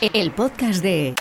El 0.00 0.30
podcast 0.30 0.80
de 0.80 1.16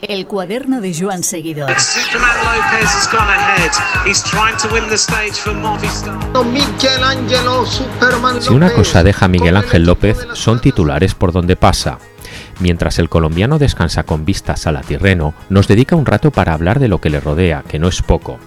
El 0.00 0.28
cuaderno 0.28 0.80
de 0.80 0.94
Joan 0.96 1.24
Seguidor. 1.24 1.68
Superman 1.80 2.36
Lopez 2.44 2.86
has 2.86 3.10
gone 3.10 3.28
ahead. 3.28 3.70
He's 4.06 4.22
trying 4.22 4.56
to 4.58 4.72
win 4.72 4.88
the 4.88 4.94
stage 4.94 5.32
for 5.32 5.52
Movistar. 5.52 6.16
Michelangelo 6.44 7.66
Superman 7.66 8.40
Si 8.40 8.52
una 8.52 8.72
cosa 8.72 9.02
deja 9.02 9.24
a 9.24 9.28
Miguel 9.28 9.56
Ángel 9.56 9.84
López 9.84 10.16
son 10.34 10.60
titulares 10.60 11.16
por 11.16 11.32
donde 11.32 11.56
pasa. 11.56 11.98
Mientras 12.60 13.00
el 13.00 13.08
colombiano 13.08 13.58
descansa 13.58 14.04
con 14.04 14.24
vistas 14.24 14.68
a 14.68 14.72
la 14.72 14.82
Tirreno, 14.82 15.34
nos 15.48 15.66
dedica 15.66 15.96
un 15.96 16.06
rato 16.06 16.30
para 16.30 16.52
hablar 16.52 16.78
de 16.78 16.86
lo 16.86 17.00
que 17.00 17.10
le 17.10 17.18
rodea, 17.18 17.64
que 17.66 17.80
no 17.80 17.88
es 17.88 18.00
poco. 18.00 18.38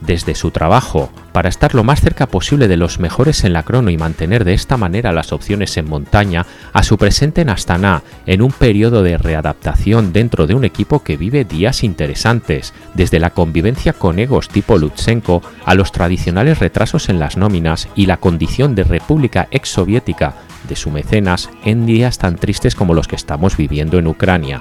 Desde 0.00 0.36
su 0.36 0.52
trabajo, 0.52 1.10
para 1.32 1.48
estar 1.48 1.74
lo 1.74 1.82
más 1.82 2.00
cerca 2.00 2.26
posible 2.26 2.68
de 2.68 2.76
los 2.76 3.00
mejores 3.00 3.42
en 3.42 3.52
la 3.52 3.64
crono 3.64 3.90
y 3.90 3.96
mantener 3.96 4.44
de 4.44 4.54
esta 4.54 4.76
manera 4.76 5.12
las 5.12 5.32
opciones 5.32 5.76
en 5.76 5.88
montaña, 5.88 6.46
a 6.72 6.84
su 6.84 6.96
presente 6.98 7.40
en 7.40 7.50
Astana, 7.50 8.02
en 8.24 8.42
un 8.42 8.52
periodo 8.52 9.02
de 9.02 9.18
readaptación 9.18 10.12
dentro 10.12 10.46
de 10.46 10.54
un 10.54 10.64
equipo 10.64 11.02
que 11.02 11.16
vive 11.16 11.44
días 11.44 11.82
interesantes, 11.82 12.74
desde 12.94 13.18
la 13.18 13.30
convivencia 13.30 13.92
con 13.92 14.20
egos 14.20 14.48
tipo 14.48 14.78
Lutsenko 14.78 15.42
a 15.64 15.74
los 15.74 15.90
tradicionales 15.90 16.60
retrasos 16.60 17.08
en 17.08 17.18
las 17.18 17.36
nóminas 17.36 17.88
y 17.96 18.06
la 18.06 18.18
condición 18.18 18.76
de 18.76 18.84
república 18.84 19.48
exsoviética 19.50 20.34
de 20.68 20.76
su 20.76 20.90
mecenas 20.90 21.50
en 21.64 21.86
días 21.86 22.18
tan 22.18 22.36
tristes 22.36 22.74
como 22.74 22.94
los 22.94 23.08
que 23.08 23.16
estamos 23.16 23.56
viviendo 23.56 23.98
en 23.98 24.06
Ucrania. 24.06 24.60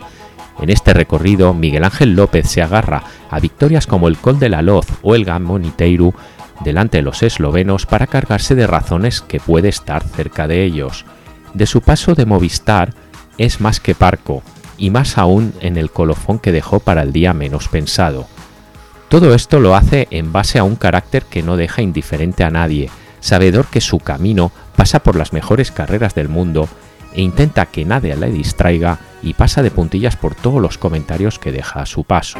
En 0.60 0.70
este 0.70 0.94
recorrido, 0.94 1.54
Miguel 1.54 1.84
Ángel 1.84 2.16
López 2.16 2.50
se 2.50 2.62
agarra 2.62 3.04
a 3.30 3.40
victorias 3.40 3.86
como 3.88 4.08
el 4.08 4.18
Col 4.18 4.40
de 4.40 4.50
la 4.50 4.62
Loz 4.62 4.88
o 5.04 5.16
el 5.16 5.26
Gamoniteiru 5.26 6.14
delante 6.64 6.98
de 6.98 7.04
los 7.04 7.22
eslovenos 7.22 7.86
para 7.86 8.08
cargarse 8.08 8.56
de 8.56 8.66
razones 8.66 9.22
que 9.22 9.40
puede 9.40 9.70
estar 9.70 10.04
cerca 10.04 10.48
de 10.48 10.64
ellos. 10.64 11.06
De 11.54 11.68
su 11.68 11.82
paso 11.82 12.16
de 12.16 12.26
Movistar 12.26 12.94
es 13.38 13.62
más 13.62 13.80
que 13.80 13.94
parco, 13.94 14.42
y 14.78 14.90
más 14.90 15.18
aún 15.18 15.54
en 15.60 15.78
el 15.78 15.92
colofón 15.92 16.40
que 16.40 16.52
dejó 16.52 16.80
para 16.80 17.02
el 17.02 17.12
día 17.12 17.34
menos 17.34 17.68
pensado. 17.68 18.28
Todo 19.10 19.34
esto 19.34 19.60
lo 19.60 19.76
hace 19.76 20.08
en 20.12 20.32
base 20.32 20.60
a 20.60 20.64
un 20.64 20.76
carácter 20.76 21.24
que 21.24 21.42
no 21.42 21.58
deja 21.58 21.82
indiferente 21.82 22.44
a 22.44 22.50
nadie, 22.50 22.90
sabedor 23.20 23.66
que 23.68 23.82
su 23.82 24.00
camino 24.00 24.52
pasa 24.76 25.00
por 25.00 25.16
las 25.16 25.34
mejores 25.34 25.72
carreras 25.72 26.14
del 26.14 26.30
mundo 26.30 26.68
e 27.14 27.22
intenta 27.22 27.66
que 27.66 27.86
nadie 27.86 28.16
le 28.16 28.30
distraiga 28.30 29.00
y 29.22 29.34
pasa 29.34 29.62
de 29.62 29.72
puntillas 29.72 30.16
por 30.16 30.36
todos 30.36 30.62
los 30.62 30.78
comentarios 30.78 31.40
que 31.40 31.52
deja 31.52 31.82
a 31.82 31.86
su 31.86 32.04
paso. 32.04 32.40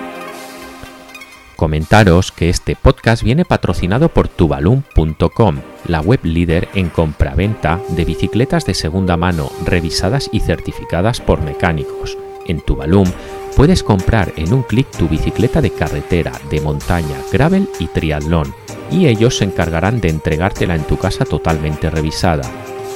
Comentaros 1.58 2.32
que 2.32 2.50
este 2.50 2.76
podcast 2.76 3.24
viene 3.24 3.44
patrocinado 3.44 4.10
por 4.10 4.28
tubalum.com, 4.28 5.58
la 5.88 6.02
web 6.02 6.20
líder 6.22 6.70
en 6.76 6.90
compraventa 6.90 7.82
de 7.90 8.06
bicicletas 8.06 8.64
de 8.66 8.76
segunda 8.76 9.18
mano 9.18 9.50
revisadas 9.66 10.30
y 10.32 10.40
certificadas 10.40 11.20
por 11.20 11.42
mecánicos. 11.42 12.16
En 12.46 12.62
Tubalum 12.62 13.08
puedes 13.56 13.82
comprar 13.82 14.34
en 14.38 14.54
un 14.54 14.62
clic 14.62 14.88
tu 14.92 15.08
bicicleta 15.10 15.60
de 15.60 15.72
carretera, 15.72 16.32
de 16.52 16.62
montaña, 16.62 17.18
gravel 17.32 17.68
y 17.80 17.88
triatlón, 17.88 18.54
y 18.92 19.08
ellos 19.08 19.38
se 19.38 19.46
encargarán 19.46 20.00
de 20.00 20.10
entregártela 20.10 20.76
en 20.76 20.84
tu 20.84 20.98
casa 20.98 21.26
totalmente 21.26 21.90
revisada. 21.90 22.44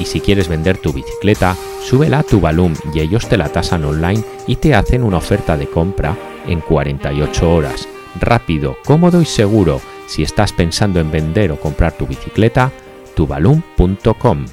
Y 0.02 0.06
si 0.06 0.20
quieres 0.20 0.48
vender 0.48 0.80
tu 0.80 0.94
bicicleta, 0.94 1.56
súbela 1.84 2.20
a 2.20 2.24
Tubalum 2.24 2.74
y 2.92 3.02
ellos 3.02 3.30
te 3.30 3.38
la 3.38 3.50
tasan 3.50 3.86
online 3.86 4.24
y 4.48 4.56
te 4.56 4.74
hacen 4.74 5.04
una 5.04 5.18
oferta 5.18 5.56
de 5.56 5.68
compra 5.68 6.18
en 6.48 6.60
48 6.60 7.54
horas. 7.54 7.88
Rápido, 8.20 8.78
cómodo 8.84 9.22
y 9.22 9.26
seguro. 9.26 9.80
Si 10.08 10.24
estás 10.24 10.54
pensando 10.54 11.00
en 11.00 11.12
vender 11.12 11.52
o 11.52 11.60
comprar 11.60 11.92
tu 11.92 12.08
bicicleta, 12.08 12.72
tubalum.com. 13.16 14.46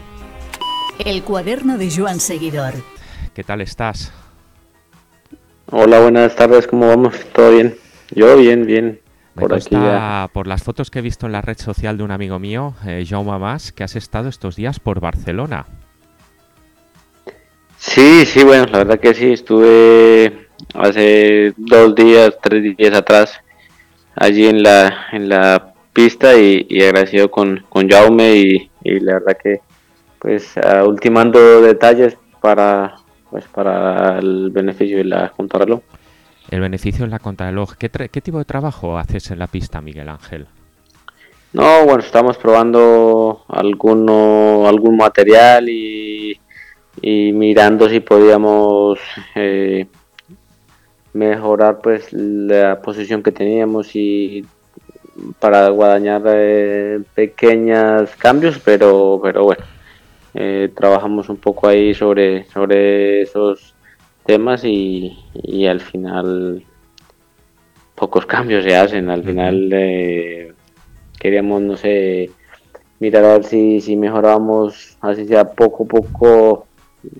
El 1.02 1.22
cuaderno 1.22 1.78
de 1.78 1.90
Joan 1.96 2.20
Seguidor. 2.20 2.74
¿Qué 3.32 3.42
tal 3.42 3.62
estás? 3.62 4.12
Hola, 5.70 6.00
buenas 6.00 6.36
tardes, 6.36 6.66
¿cómo 6.66 6.88
vamos? 6.88 7.14
¿Todo 7.32 7.52
bien? 7.52 7.74
Yo 8.10 8.36
bien, 8.36 8.66
bien. 8.66 9.00
Me 9.38 9.46
Por 9.46 9.54
aquí 9.54 9.70
ya. 9.70 10.28
por 10.32 10.46
las 10.46 10.62
fotos 10.62 10.90
que 10.90 10.98
he 10.98 11.02
visto 11.02 11.26
en 11.26 11.32
la 11.32 11.40
red 11.40 11.56
social 11.58 11.96
de 11.96 12.02
un 12.04 12.10
amigo 12.10 12.38
mío, 12.38 12.74
eh, 12.86 13.04
Jaume 13.08 13.38
Mas, 13.38 13.72
que 13.72 13.84
has 13.84 13.94
estado 13.96 14.28
estos 14.28 14.56
días 14.56 14.80
por 14.80 15.00
Barcelona. 15.00 15.66
Sí, 17.76 18.24
sí, 18.26 18.42
bueno, 18.44 18.66
la 18.66 18.78
verdad 18.78 18.98
que 18.98 19.14
sí, 19.14 19.32
estuve 19.32 20.48
hace 20.74 21.52
dos 21.56 21.94
días, 21.94 22.36
tres 22.42 22.76
días 22.76 22.94
atrás 22.96 23.38
allí 24.16 24.46
en 24.46 24.62
la, 24.64 25.06
en 25.12 25.28
la 25.28 25.72
pista 25.92 26.34
y, 26.36 26.66
y 26.68 26.82
agradecido 26.82 27.30
con, 27.30 27.64
con 27.68 27.88
Jaume 27.88 28.32
y, 28.36 28.70
y 28.82 29.00
la 29.00 29.14
verdad 29.14 29.36
que 29.40 29.60
pues 30.18 30.54
ultimando 30.84 31.62
detalles 31.62 32.16
para 32.40 32.96
pues 33.30 33.44
para 33.44 34.18
el 34.18 34.50
beneficio 34.50 34.96
de 34.98 35.04
la 35.04 35.28
contrarreloj. 35.30 35.80
El 36.50 36.60
beneficio 36.60 37.04
en 37.04 37.10
la 37.10 37.18
contrarreloj. 37.18 37.74
¿Qué, 37.76 37.90
¿Qué 37.90 38.20
tipo 38.20 38.38
de 38.38 38.44
trabajo 38.44 38.98
haces 38.98 39.30
en 39.30 39.38
la 39.38 39.46
pista, 39.46 39.80
Miguel 39.80 40.08
Ángel? 40.08 40.46
No, 41.52 41.84
bueno, 41.84 42.00
estamos 42.00 42.36
probando 42.36 43.44
alguno, 43.48 44.66
algún 44.68 44.96
material 44.96 45.68
y, 45.68 46.38
y 47.00 47.32
mirando 47.32 47.88
si 47.88 48.00
podíamos 48.00 48.98
eh, 49.34 49.86
mejorar 51.14 51.80
pues 51.80 52.12
la 52.12 52.80
posición 52.80 53.22
que 53.22 53.32
teníamos 53.32 53.94
y 53.94 54.44
para 55.40 55.68
guadañar 55.70 56.22
eh, 56.26 57.00
pequeños 57.14 58.10
cambios, 58.16 58.58
pero, 58.64 59.18
pero 59.22 59.44
bueno, 59.44 59.64
eh, 60.34 60.70
trabajamos 60.76 61.28
un 61.28 61.38
poco 61.38 61.68
ahí 61.68 61.94
sobre, 61.94 62.44
sobre 62.44 63.22
esos 63.22 63.74
temas 64.28 64.62
y, 64.62 65.18
y 65.42 65.66
al 65.66 65.80
final 65.80 66.62
pocos 67.94 68.26
cambios 68.34 68.62
se 68.62 68.76
hacen, 68.76 69.08
al 69.08 69.24
final 69.24 69.70
eh, 69.72 70.52
queríamos, 71.18 71.62
no 71.62 71.76
sé, 71.78 72.30
mirar 73.00 73.24
a 73.24 73.32
ver 73.38 73.44
si, 73.44 73.80
si 73.80 73.96
mejorábamos, 73.96 74.98
así 75.00 75.26
sea 75.26 75.44
poco 75.44 75.84
a 75.84 75.86
poco 75.86 76.66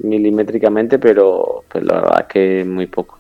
milimétricamente, 0.03 0.99
pero 0.99 1.65
pues 1.71 1.83
la 1.83 1.95
verdad 1.95 2.27
que 2.27 2.65
muy 2.67 2.87
poco. 2.87 3.19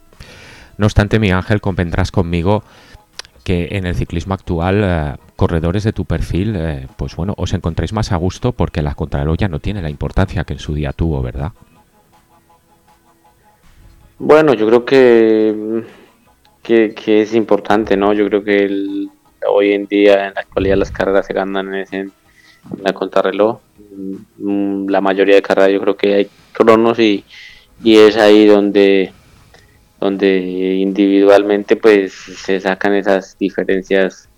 No 0.76 0.84
obstante, 0.84 1.19
Miguel 1.19 1.38
Ángel, 1.38 1.62
convendrás 1.62 2.12
conmigo 2.12 2.62
que 3.43 3.69
en 3.72 3.87
el 3.87 3.94
ciclismo 3.94 4.34
actual, 4.34 4.82
eh, 4.84 5.15
corredores 5.34 5.82
de 5.82 5.94
tu 5.94 6.05
perfil, 6.05 6.55
eh, 6.56 6.87
pues 6.99 7.16
bueno, 7.16 7.32
os 7.38 7.55
encontráis 7.55 7.94
más 7.94 8.12
a 8.12 8.16
gusto 8.16 8.53
porque 8.53 8.82
la 8.82 8.94
contrarreloj 8.94 9.38
ya 9.38 9.49
no 9.49 9.60
tiene 9.60 9.81
la 9.81 9.88
importancia 9.88 10.44
que 10.44 10.53
en 10.53 10.59
su 10.59 10.75
día 10.75 10.93
tuvo, 10.93 11.22
¿verdad? 11.22 11.53
Bueno, 14.18 14.54
yo 14.54 14.66
creo 14.66 14.84
que, 14.84 15.84
que, 16.62 17.22
es 17.22 17.34
importante, 17.34 17.96
¿no? 17.96 18.12
Yo 18.12 18.26
creo 18.28 18.42
que 18.44 18.56
el- 18.64 19.10
hoy 19.48 19.72
en 19.72 19.86
día, 19.86 20.28
en 20.28 20.34
la 20.34 20.40
actualidad, 20.42 20.76
las 20.76 20.90
carreras 20.90 21.26
se 21.26 21.32
ganan 21.34 21.74
en, 21.74 21.86
en 21.92 22.12
la 22.82 22.92
contrarreloj. 22.92 23.60
Mm, 24.38 24.88
La 24.90 25.00
mayoría 25.00 25.36
de 25.36 25.42
carreras 25.42 25.72
yo 25.72 25.80
creo 25.80 25.96
que 25.96 26.14
hay 26.14 26.28
cronos 26.52 26.98
y, 26.98 27.24
y 27.82 27.98
es 27.98 28.16
ahí 28.16 28.46
donde, 28.46 29.12
donde 30.00 30.38
individualmente 30.76 31.76
pues 31.76 32.12
se 32.14 32.60
sacan 32.60 32.94
esas 32.94 33.36
diferencias 33.38 34.28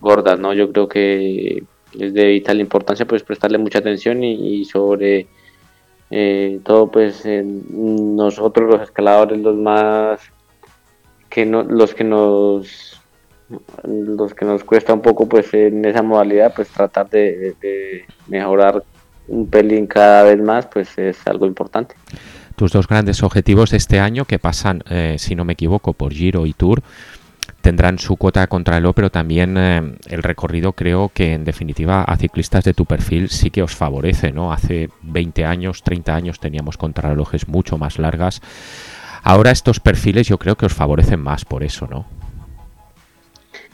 gordas, 0.00 0.38
¿no? 0.40 0.54
Yo 0.54 0.72
creo 0.72 0.88
que 0.88 1.64
es 1.98 2.14
de 2.14 2.26
vital 2.28 2.60
importancia 2.60 3.06
pues 3.06 3.22
prestarle 3.24 3.58
mucha 3.58 3.78
atención 3.80 4.22
y 4.24 4.64
sobre 4.66 5.28
eh, 6.10 6.60
todo 6.64 6.90
pues 6.90 7.24
en 7.26 8.16
nosotros 8.16 8.70
los 8.70 8.82
escaladores 8.82 9.38
los 9.40 9.56
más 9.56 10.20
que 11.28 11.44
no 11.44 11.62
los 11.62 11.94
que 11.94 12.04
nos 12.04 13.00
los 13.84 14.34
que 14.34 14.44
nos 14.44 14.64
cuesta 14.64 14.92
un 14.92 15.00
poco 15.02 15.26
pues 15.28 15.52
en 15.54 15.84
esa 15.84 16.02
modalidad 16.02 16.52
pues 16.54 16.68
tratar 16.68 17.08
de, 17.08 17.54
de- 17.60 18.04
mejorar 18.26 18.82
un 19.26 19.46
pelín 19.48 19.86
cada 19.86 20.22
vez 20.24 20.40
más 20.40 20.66
pues 20.66 20.96
es 20.98 21.26
algo 21.26 21.46
importante. 21.46 21.94
Tus 22.56 22.72
dos 22.72 22.88
grandes 22.88 23.22
objetivos 23.22 23.72
este 23.72 24.00
año, 24.00 24.24
que 24.24 24.38
pasan, 24.38 24.82
eh, 24.90 25.16
si 25.18 25.34
no 25.36 25.44
me 25.44 25.52
equivoco, 25.52 25.92
por 25.92 26.12
Giro 26.12 26.44
y 26.44 26.52
Tour, 26.54 26.82
tendrán 27.68 27.98
su 27.98 28.16
cuota 28.16 28.40
de 28.40 28.46
contrarreloj, 28.46 28.94
pero 28.94 29.10
también 29.10 29.58
eh, 29.58 29.82
el 30.06 30.22
recorrido 30.22 30.72
creo 30.72 31.10
que 31.12 31.34
en 31.34 31.44
definitiva 31.44 32.02
a 32.02 32.16
ciclistas 32.16 32.64
de 32.64 32.72
tu 32.72 32.86
perfil 32.86 33.28
sí 33.28 33.50
que 33.50 33.62
os 33.62 33.76
favorece, 33.76 34.32
¿no? 34.32 34.54
Hace 34.54 34.88
20 35.02 35.44
años, 35.44 35.82
30 35.82 36.14
años 36.14 36.40
teníamos 36.40 36.78
contrarrelojes 36.78 37.46
mucho 37.46 37.76
más 37.76 37.98
largas. 37.98 38.40
Ahora 39.22 39.50
estos 39.50 39.80
perfiles 39.80 40.26
yo 40.26 40.38
creo 40.38 40.56
que 40.56 40.64
os 40.64 40.72
favorecen 40.72 41.20
más 41.20 41.44
por 41.44 41.62
eso, 41.62 41.86
¿no? 41.86 42.06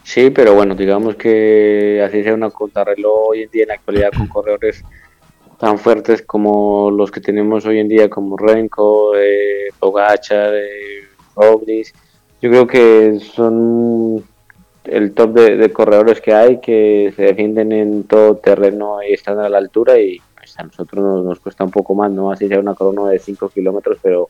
Sí, 0.03 0.31
pero 0.31 0.55
bueno, 0.55 0.75
digamos 0.75 1.15
que 1.15 2.03
así 2.05 2.25
sea 2.25 2.35
una 2.35 2.51
contrarreloj 2.51 3.29
hoy 3.29 3.43
en 3.43 3.51
día 3.53 3.63
en 3.63 3.69
la 3.69 3.75
actualidad 3.75 4.11
con 4.11 4.27
corredores 4.27 4.85
tan 5.57 5.79
fuertes 5.79 6.23
como 6.23 6.91
los 6.91 7.13
que 7.13 7.21
tenemos 7.21 7.65
hoy 7.65 7.79
en 7.79 7.87
día, 7.87 8.11
como 8.11 8.37
Renko, 8.37 9.15
eh, 9.15 9.69
Pogacar, 9.79 10.53
Roglic. 11.37 11.95
Yo 12.45 12.51
creo 12.51 12.67
que 12.67 13.21
son 13.21 14.23
el 14.85 15.15
top 15.15 15.33
de, 15.33 15.57
de 15.57 15.73
corredores 15.73 16.21
que 16.21 16.35
hay, 16.35 16.61
que 16.61 17.11
se 17.17 17.23
defienden 17.23 17.73
en 17.73 18.05
todo 18.05 18.37
terreno 18.37 18.99
y 19.03 19.15
están 19.15 19.39
a 19.39 19.49
la 19.49 19.57
altura 19.57 19.99
y 19.99 20.21
pues, 20.37 20.55
a 20.59 20.65
nosotros 20.65 21.03
nos, 21.03 21.25
nos 21.25 21.41
cuesta 21.41 21.65
un 21.65 21.71
poco 21.71 21.95
más, 21.95 22.11
¿no? 22.11 22.31
Así 22.31 22.47
sea 22.47 22.61
una 22.61 22.75
corona 22.75 23.09
de 23.09 23.19
5 23.19 23.49
kilómetros, 23.49 23.97
pero 24.03 24.29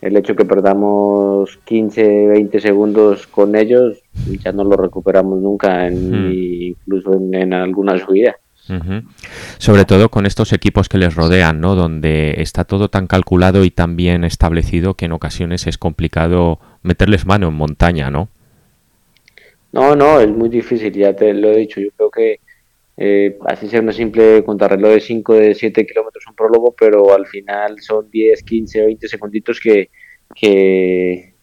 el 0.00 0.16
hecho 0.16 0.36
que 0.36 0.44
perdamos 0.44 1.58
15, 1.64 2.28
20 2.28 2.60
segundos 2.60 3.26
con 3.26 3.56
ellos, 3.56 3.98
ya 4.44 4.52
no 4.52 4.62
lo 4.62 4.76
recuperamos 4.76 5.40
nunca, 5.40 5.88
en, 5.88 6.32
incluso 6.32 7.14
en, 7.14 7.52
alguna 7.52 7.98
subida. 7.98 8.36
Sobre 9.58 9.84
todo 9.84 10.10
con 10.10 10.26
estos 10.26 10.52
equipos 10.52 10.88
que 10.88 10.98
les 10.98 11.16
rodean, 11.16 11.60
¿no? 11.60 11.74
Donde 11.74 12.36
está 12.38 12.62
todo 12.62 12.88
tan 12.88 13.08
calculado 13.08 13.64
y 13.64 13.72
tan 13.72 13.96
bien 13.96 14.22
establecido 14.22 14.94
que 14.94 15.06
en 15.06 15.12
ocasiones 15.12 15.66
es 15.66 15.76
complicado 15.76 16.60
meterles 16.82 17.26
mano 17.26 17.48
en 17.48 17.54
montaña, 17.54 18.10
¿no? 18.10 18.28
No, 19.72 19.96
no, 19.96 20.20
es 20.20 20.28
muy 20.28 20.48
difícil, 20.48 20.92
ya 20.92 21.16
te 21.16 21.32
lo 21.32 21.50
he 21.50 21.56
dicho. 21.56 21.80
Yo 21.80 21.90
creo 21.96 22.10
que 22.10 22.40
eh, 22.96 23.38
así 23.46 23.68
sea 23.68 23.80
una 23.80 23.92
simple 23.92 24.44
contrarreloj 24.44 24.92
de 24.92 25.00
5, 25.00 25.34
de 25.34 25.54
7 25.54 25.86
kilómetros 25.86 26.26
un 26.28 26.34
prólogo, 26.34 26.74
pero 26.78 27.14
al 27.14 27.26
final 27.26 27.80
son 27.80 28.10
10, 28.10 28.42
15, 28.42 28.84
20 28.84 29.08
segunditos 29.08 29.58
que, 29.60 29.90
que 30.34 31.34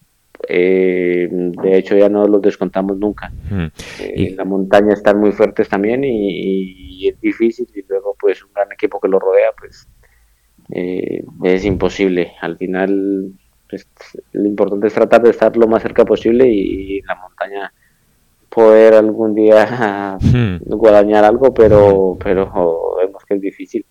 eh, 0.48 1.28
de 1.30 1.78
hecho 1.78 1.98
ya 1.98 2.08
no 2.08 2.28
los 2.28 2.42
descontamos 2.42 2.98
nunca. 2.98 3.32
Eh, 4.00 4.14
en 4.16 4.36
la 4.36 4.46
montaña 4.46 4.94
están 4.94 5.20
muy 5.20 5.32
fuertes 5.32 5.68
también 5.68 6.04
y, 6.04 7.08
es 7.08 7.20
difícil 7.22 7.66
y 7.74 7.82
luego 7.88 8.16
pues 8.20 8.44
un 8.44 8.52
gran 8.54 8.70
equipo 8.74 9.00
que 9.00 9.08
lo 9.08 9.20
rodea 9.20 9.52
pues 9.58 9.88
es 10.70 11.66
imposible. 11.66 12.34
Al 12.42 12.58
final 12.58 13.32
pues, 13.70 13.88
lo 14.32 14.46
importante 14.46 14.88
es 14.88 14.94
tratar 14.94 15.22
de 15.22 15.30
estar 15.30 15.56
lo 15.56 15.68
más 15.68 15.84
cerca 15.84 16.04
posible 16.04 16.48
y, 16.48 17.02
la 17.02 17.16
montaña 17.16 17.72
poder 18.50 18.96
algún 18.96 19.36
día 19.36 20.18
hmm. 20.20 20.58
guadañar 20.66 21.24
algo, 21.24 21.54
pero, 21.54 22.18
pero 22.22 22.96
vemos 22.98 23.24
que 23.26 23.36
es 23.36 23.42
difícil. 23.42 23.86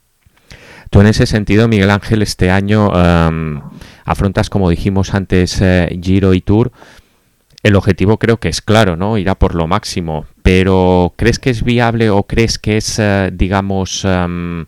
Tú 0.90 1.00
en 1.00 1.06
ese 1.06 1.26
sentido, 1.26 1.68
Miguel 1.68 1.90
Ángel, 1.90 2.22
este 2.22 2.50
año 2.50 2.90
em, 2.94 3.60
afrontas, 4.04 4.48
como 4.48 4.70
dijimos 4.70 5.14
antes, 5.14 5.60
eh, 5.60 5.98
Giro 6.02 6.34
y 6.34 6.40
Tour. 6.40 6.72
El 7.62 7.76
objetivo 7.76 8.18
creo 8.18 8.38
que 8.38 8.48
es 8.48 8.62
claro, 8.62 8.96
¿no? 8.96 9.18
Irá 9.18 9.34
por 9.34 9.54
lo 9.54 9.66
máximo. 9.66 10.24
Pero 10.42 11.12
¿crees 11.16 11.38
que 11.38 11.50
es 11.50 11.62
viable 11.62 12.08
o 12.08 12.22
crees 12.22 12.58
que 12.58 12.78
es, 12.78 12.98
eh, 12.98 13.30
digamos, 13.32 14.04
em, 14.06 14.66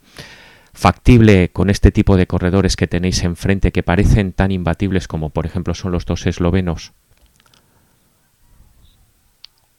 factible 0.81 1.50
con 1.50 1.69
este 1.69 1.91
tipo 1.91 2.17
de 2.17 2.27
corredores 2.27 2.75
que 2.75 2.87
tenéis 2.87 3.23
enfrente 3.23 3.71
que 3.71 3.82
parecen 3.82 4.32
tan 4.32 4.50
imbatibles 4.50 5.06
como, 5.06 5.29
por 5.29 5.44
ejemplo, 5.44 5.75
son 5.75 5.93
los 5.93 6.06
dos 6.06 6.27
eslovenos? 6.27 6.93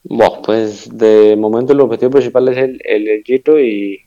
Bueno, 0.03 0.41
pues 0.45 0.95
de 0.95 1.35
momento 1.35 1.73
el 1.73 1.81
objetivo 1.81 2.11
principal 2.11 2.49
es 2.49 2.57
el, 2.57 2.81
el 2.85 3.23
Giro 3.23 3.59
y, 3.59 4.01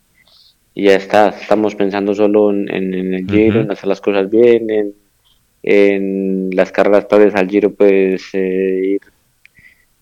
y 0.73 0.85
ya 0.85 0.95
está. 0.95 1.31
Estamos 1.31 1.75
pensando 1.75 2.15
solo 2.15 2.51
en, 2.51 2.69
el 2.69 3.27
Giro, 3.29 3.63
en 3.63 3.73
hacer 3.73 3.89
las 3.89 4.01
cosas 4.01 4.31
bien, 4.31 4.71
en, 4.71 4.95
en 5.65 6.51
las 6.55 6.71
carreras 6.71 7.07
previas 7.07 7.35
al 7.35 7.49
Giro, 7.49 7.75
pues 7.75 8.23
eh, 8.35 8.81
ir 8.95 9.01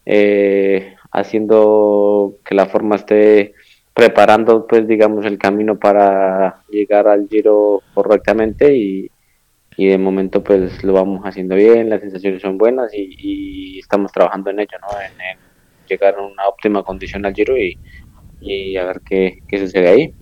eh, 0.04 0.94
haciendo 1.10 2.36
que 2.44 2.54
la 2.54 2.66
forma 2.66 2.96
esté 2.96 3.54
preparando, 3.94 4.66
pues 4.66 4.86
digamos, 4.86 5.24
el 5.26 5.38
camino 5.38 5.78
para 5.78 6.62
llegar 6.70 7.08
al 7.08 7.28
Giro 7.28 7.82
correctamente 7.94 8.74
y, 8.74 9.10
y 9.76 9.86
de 9.86 9.98
momento 9.98 10.42
pues 10.42 10.82
lo 10.84 10.92
vamos 10.92 11.22
haciendo 11.24 11.54
bien, 11.54 11.90
las 11.90 12.00
sensaciones 12.00 12.42
son 12.42 12.58
buenas 12.58 12.92
y, 12.94 13.78
estamos 13.78 14.12
trabajando 14.12 14.50
en 14.50 14.60
ello, 14.60 14.78
¿no? 14.80 14.88
En, 15.00 15.38
llegar 15.88 16.14
a 16.14 16.22
una 16.22 16.48
óptima 16.48 16.82
condición 16.82 17.26
al 17.26 17.34
Giro 17.34 17.58
y, 17.58 17.76
y 18.40 18.76
a 18.76 18.84
ver 18.84 19.00
qué, 19.04 19.40
qué 19.48 19.58
sucede 19.58 19.88
ahí. 19.88 20.14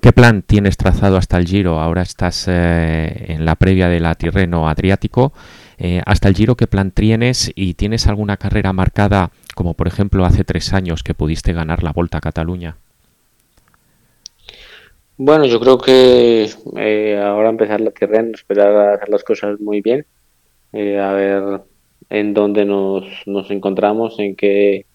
¿Qué 0.00 0.12
plan 0.12 0.42
tienes 0.42 0.76
trazado 0.76 1.16
hasta 1.16 1.38
el 1.38 1.46
Giro? 1.46 1.80
Ahora 1.80 2.02
estás 2.02 2.46
eh, 2.46 3.32
en 3.32 3.44
la 3.44 3.56
previa 3.56 3.88
de 3.88 3.98
la 3.98 4.14
Tirreno 4.14 4.68
Adriático. 4.68 5.32
Eh, 5.76 6.02
hasta 6.06 6.28
el 6.28 6.36
Giro, 6.36 6.56
¿qué 6.56 6.68
plan 6.68 6.92
tienes? 6.92 7.50
¿Y 7.56 7.74
tienes 7.74 8.06
alguna 8.06 8.36
carrera 8.36 8.72
marcada, 8.72 9.32
como 9.56 9.74
por 9.74 9.88
ejemplo 9.88 10.24
hace 10.24 10.44
tres 10.44 10.72
años 10.72 11.02
que 11.02 11.14
pudiste 11.14 11.52
ganar 11.52 11.82
la 11.82 11.92
Volta 11.92 12.18
a 12.18 12.20
Cataluña? 12.20 12.76
Bueno, 15.20 15.46
yo 15.46 15.58
creo 15.58 15.78
que 15.78 16.48
eh, 16.76 17.20
ahora 17.20 17.48
empezar 17.50 17.80
la 17.80 17.90
Tirreno, 17.90 18.30
esperar 18.34 18.70
a 18.76 18.94
hacer 18.94 19.08
las 19.08 19.24
cosas 19.24 19.58
muy 19.60 19.80
bien, 19.80 20.06
a 20.72 21.12
ver 21.12 21.62
en 22.08 22.34
dónde 22.34 22.64
nos, 22.64 23.04
nos 23.26 23.50
encontramos, 23.50 24.16
en 24.20 24.36
qué, 24.36 24.86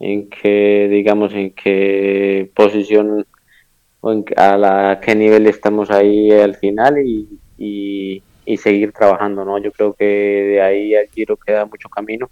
en 0.00 0.28
qué, 0.28 0.88
digamos, 0.90 1.32
en 1.34 1.52
qué 1.52 2.50
posición 2.54 3.24
a 4.36 4.56
la, 4.56 5.00
qué 5.00 5.14
nivel 5.14 5.46
estamos 5.46 5.90
ahí 5.90 6.32
al 6.32 6.56
final 6.56 6.98
y, 6.98 7.40
y, 7.58 8.56
seguir 8.56 8.92
trabajando, 8.92 9.44
¿no? 9.44 9.58
Yo 9.58 9.70
creo 9.70 9.94
que 9.94 10.04
de 10.04 10.60
ahí 10.62 10.96
al 10.96 11.08
Giro 11.10 11.36
queda 11.36 11.64
mucho 11.66 11.88
camino 11.88 12.28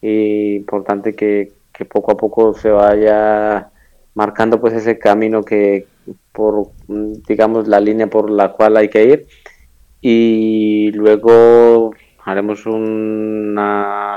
y 0.00 0.56
importante 0.56 1.14
que, 1.14 1.52
que 1.72 1.84
poco 1.84 2.12
a 2.12 2.16
poco 2.16 2.54
se 2.54 2.70
vaya 2.70 3.71
marcando 4.14 4.60
pues 4.60 4.74
ese 4.74 4.98
camino 4.98 5.42
que 5.42 5.86
por 6.32 6.68
digamos 7.28 7.68
la 7.68 7.80
línea 7.80 8.08
por 8.08 8.30
la 8.30 8.52
cual 8.52 8.76
hay 8.76 8.88
que 8.88 9.04
ir 9.04 9.26
y 10.00 10.90
luego 10.92 11.94
haremos 12.24 12.66
un 12.66 13.54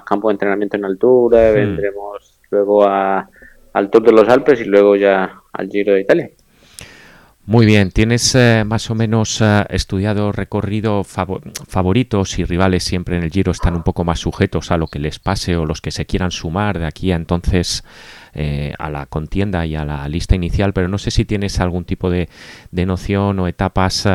campo 0.06 0.30
de 0.30 0.34
entrenamiento 0.34 0.78
en 0.78 0.86
altura, 0.86 1.52
vendremos 1.52 2.40
luego 2.50 2.84
a, 2.84 3.30
al 3.74 3.90
Tour 3.90 4.04
de 4.04 4.12
los 4.12 4.28
Alpes 4.30 4.62
y 4.62 4.66
luego 4.66 4.96
ya 4.96 5.42
al 5.54 5.70
Giro 5.70 5.94
de 5.94 6.02
Italia. 6.02 6.30
Muy 7.48 7.68
bien, 7.68 7.92
¿tienes 7.92 8.34
eh, 8.34 8.64
más 8.66 8.90
o 8.90 8.96
menos 8.96 9.40
eh, 9.40 9.66
estudiado 9.70 10.32
recorrido 10.32 11.04
favoritos 11.04 12.40
y 12.40 12.44
rivales 12.44 12.84
siempre 12.84 13.18
en 13.18 13.24
el 13.24 13.30
Giro 13.30 13.52
están 13.52 13.76
un 13.76 13.84
poco 13.84 14.04
más 14.04 14.20
sujetos 14.20 14.72
a 14.72 14.78
lo 14.78 14.88
que 14.88 14.98
les 14.98 15.20
pase 15.20 15.56
o 15.56 15.68
los 15.68 15.80
que 15.80 15.92
se 15.92 16.08
quieran 16.08 16.32
sumar 16.32 16.80
de 16.80 16.88
aquí 16.88 17.12
a 17.12 17.16
entonces 17.16 17.84
eh, 18.36 18.74
a 18.78 18.90
la 18.90 19.06
contienda 19.08 19.66
y 19.66 19.76
a 19.76 19.86
la 19.86 20.08
lista 20.08 20.36
inicial, 20.36 20.74
pero 20.74 20.88
no 20.88 20.98
sé 20.98 21.10
si 21.10 21.26
tienes 21.26 21.60
algún 21.60 21.86
tipo 21.86 22.10
de, 22.10 22.30
noción 22.72 23.40
o 23.40 23.48
etapas, 23.48 24.08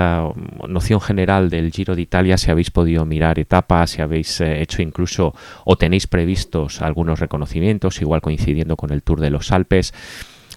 noción 0.68 1.00
general 1.00 1.50
del 1.50 1.72
Giro 1.72 1.96
de 1.96 2.02
Italia, 2.02 2.38
si 2.38 2.50
habéis 2.50 2.70
podido 2.70 3.04
mirar 3.04 3.38
etapas, 3.38 3.90
si 3.90 4.02
habéis 4.02 4.40
hecho 4.40 4.82
incluso 4.82 5.34
o 5.64 5.76
tenéis 5.76 6.06
previstos 6.06 6.82
algunos 6.82 7.18
reconocimientos, 7.18 8.00
igual 8.00 8.20
coincidiendo 8.20 8.76
con 8.76 8.92
el 8.92 9.02
Tour 9.02 9.20
de 9.20 9.30
los 9.30 9.50
Alpes 9.50 9.92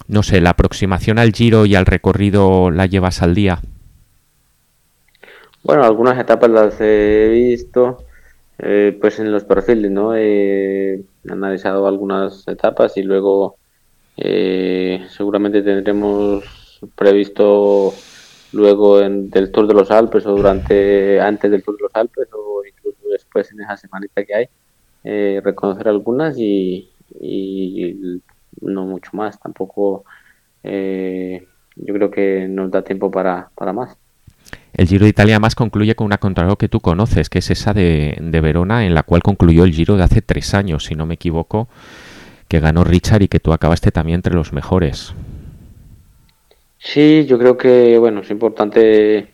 no 0.08 0.24
sé, 0.24 0.42
la 0.42 0.52
aproximación 0.52 1.20
al 1.20 1.32
giro 1.32 1.66
y 1.66 1.76
al 1.76 1.86
recorrido 1.86 2.72
la 2.72 2.86
llevas 2.86 3.22
al 3.22 3.36
día? 3.36 3.60
Bueno, 5.64 5.84
algunas 5.84 6.20
etapas 6.20 6.50
las 6.50 6.76
he 6.82 7.30
visto, 7.32 8.04
eh, 8.60 8.98
pues 9.00 9.20
en 9.20 9.32
los 9.32 9.44
perfiles, 9.46 9.92
¿no? 9.92 10.16
He 10.16 11.04
analizado 11.30 11.88
algunas 11.88 12.48
etapas 12.48 12.98
y 12.98 13.04
luego 13.04 13.60
eh, 14.18 15.06
seguramente 15.10 15.62
tendremos 15.64 16.44
previsto 16.96 17.94
luego 18.52 19.02
en, 19.02 19.30
del 19.30 19.52
Tour 19.52 19.68
de 19.68 19.74
los 19.74 19.92
Alpes 19.92 20.26
o 20.26 20.36
durante 20.36 21.20
antes 21.22 21.50
del 21.52 21.64
Tour 21.64 21.78
de 21.78 21.84
los 21.84 21.96
Alpes 21.96 22.30
o 22.34 22.64
incluso 22.66 23.08
después 23.10 23.52
en 23.52 23.62
esa 23.62 23.78
semanita 23.78 24.24
que 24.26 24.36
hay 24.36 24.46
eh, 25.04 25.42
reconocer 25.44 25.88
algunas 25.88 26.38
y, 26.38 26.94
y 27.20 28.22
no 28.62 28.86
mucho 28.86 29.12
más. 29.14 29.40
Tampoco 29.40 30.06
eh, 30.64 31.48
yo 31.76 31.94
creo 31.94 32.12
que 32.12 32.48
nos 32.48 32.72
da 32.72 32.84
tiempo 32.84 33.12
para, 33.12 33.52
para 33.56 33.74
más. 33.74 33.98
El 34.74 34.88
Giro 34.88 35.04
de 35.06 35.10
Italia 35.10 35.40
más 35.40 35.56
concluye 35.56 35.96
con 35.96 36.06
una 36.06 36.18
contrarreloj 36.18 36.58
que 36.58 36.70
tú 36.70 36.80
conoces, 36.80 37.30
que 37.30 37.40
es 37.40 37.52
esa 37.52 37.74
de, 37.74 38.18
de, 38.20 38.42
Verona, 38.42 38.86
en 38.86 38.94
la 38.94 39.04
cual 39.04 39.22
concluyó 39.22 39.64
el 39.64 39.74
Giro 39.74 39.98
de 39.98 40.04
hace 40.04 40.22
tres 40.22 40.54
años, 40.54 40.86
si 40.86 40.96
no 40.96 41.06
me 41.06 41.16
equivoco, 41.16 41.68
que 42.48 42.60
ganó 42.60 42.84
Richard 42.84 43.22
y 43.22 43.28
que 43.28 43.40
tú 43.40 43.54
acabaste 43.54 43.92
también 43.92 44.16
entre 44.16 44.34
los 44.34 44.54
mejores. 44.54 45.14
Sí, 46.80 47.26
yo 47.28 47.40
creo 47.40 47.58
que 47.58 47.98
bueno 47.98 48.22
es 48.22 48.30
importante, 48.30 49.28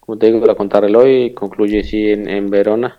como 0.00 0.18
te 0.18 0.30
digo, 0.30 0.44
la 0.44 0.54
contrarreloj 0.54 1.32
concluye 1.34 1.84
sí 1.84 2.10
en, 2.10 2.28
en 2.28 2.50
Verona 2.50 2.98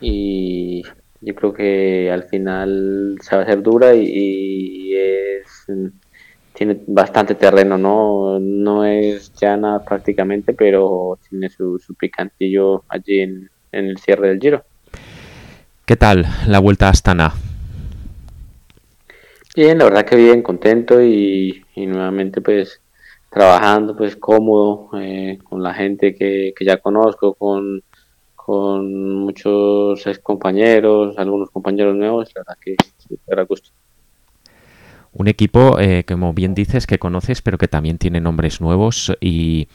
y 0.00 0.82
yo 1.20 1.34
creo 1.34 1.52
que 1.54 2.10
al 2.10 2.24
final 2.24 3.16
se 3.20 3.36
va 3.36 3.42
a 3.42 3.44
hacer 3.44 3.62
dura 3.62 3.94
y, 3.94 4.94
es 4.94 5.66
tiene 6.52 6.80
bastante 6.86 7.34
terreno, 7.34 7.78
¿no? 7.78 8.38
No 8.40 8.84
es 8.84 9.32
llana 9.34 9.84
prácticamente, 9.84 10.52
pero 10.52 11.18
tiene 11.28 11.48
su, 11.48 11.78
picantillo 11.98 12.84
allí 12.88 13.20
en, 13.20 13.50
el 13.72 13.98
cierre 13.98 14.28
del 14.28 14.40
giro. 14.40 14.64
¿Qué 15.84 15.96
tal 15.96 16.26
la 16.46 16.58
vuelta 16.58 16.86
a 16.86 16.90
Astana? 16.90 17.32
Bien, 19.56 19.78
la 19.78 19.84
verdad 19.84 20.04
que 20.04 20.16
bien, 20.16 20.42
contento 20.42 21.02
y, 21.02 21.64
nuevamente 21.76 22.40
pues 22.40 22.80
trabajando 23.30 23.96
pues 23.96 24.14
cómodo 24.16 24.90
eh, 25.00 25.38
con 25.42 25.62
la 25.62 25.72
gente 25.72 26.14
que, 26.14 26.52
que 26.56 26.64
ya 26.66 26.76
conozco, 26.76 27.32
con 27.34 27.82
con 28.44 29.14
muchos 29.20 30.04
ex 30.06 30.18
compañeros, 30.18 31.16
algunos 31.16 31.48
compañeros 31.50 31.94
nuevos, 31.94 32.28
la 32.34 32.40
verdad 32.40 32.58
que 32.60 32.76
era 33.28 33.44
gusto. 33.44 33.70
Un 35.12 35.28
equipo, 35.28 35.78
eh, 35.78 36.04
como 36.06 36.32
bien 36.32 36.54
dices, 36.54 36.86
que 36.86 36.98
conoces, 36.98 37.42
pero 37.42 37.58
que 37.58 37.68
también 37.68 37.98
tiene 37.98 38.20
nombres 38.20 38.62
nuevos 38.62 39.12
y, 39.20 39.68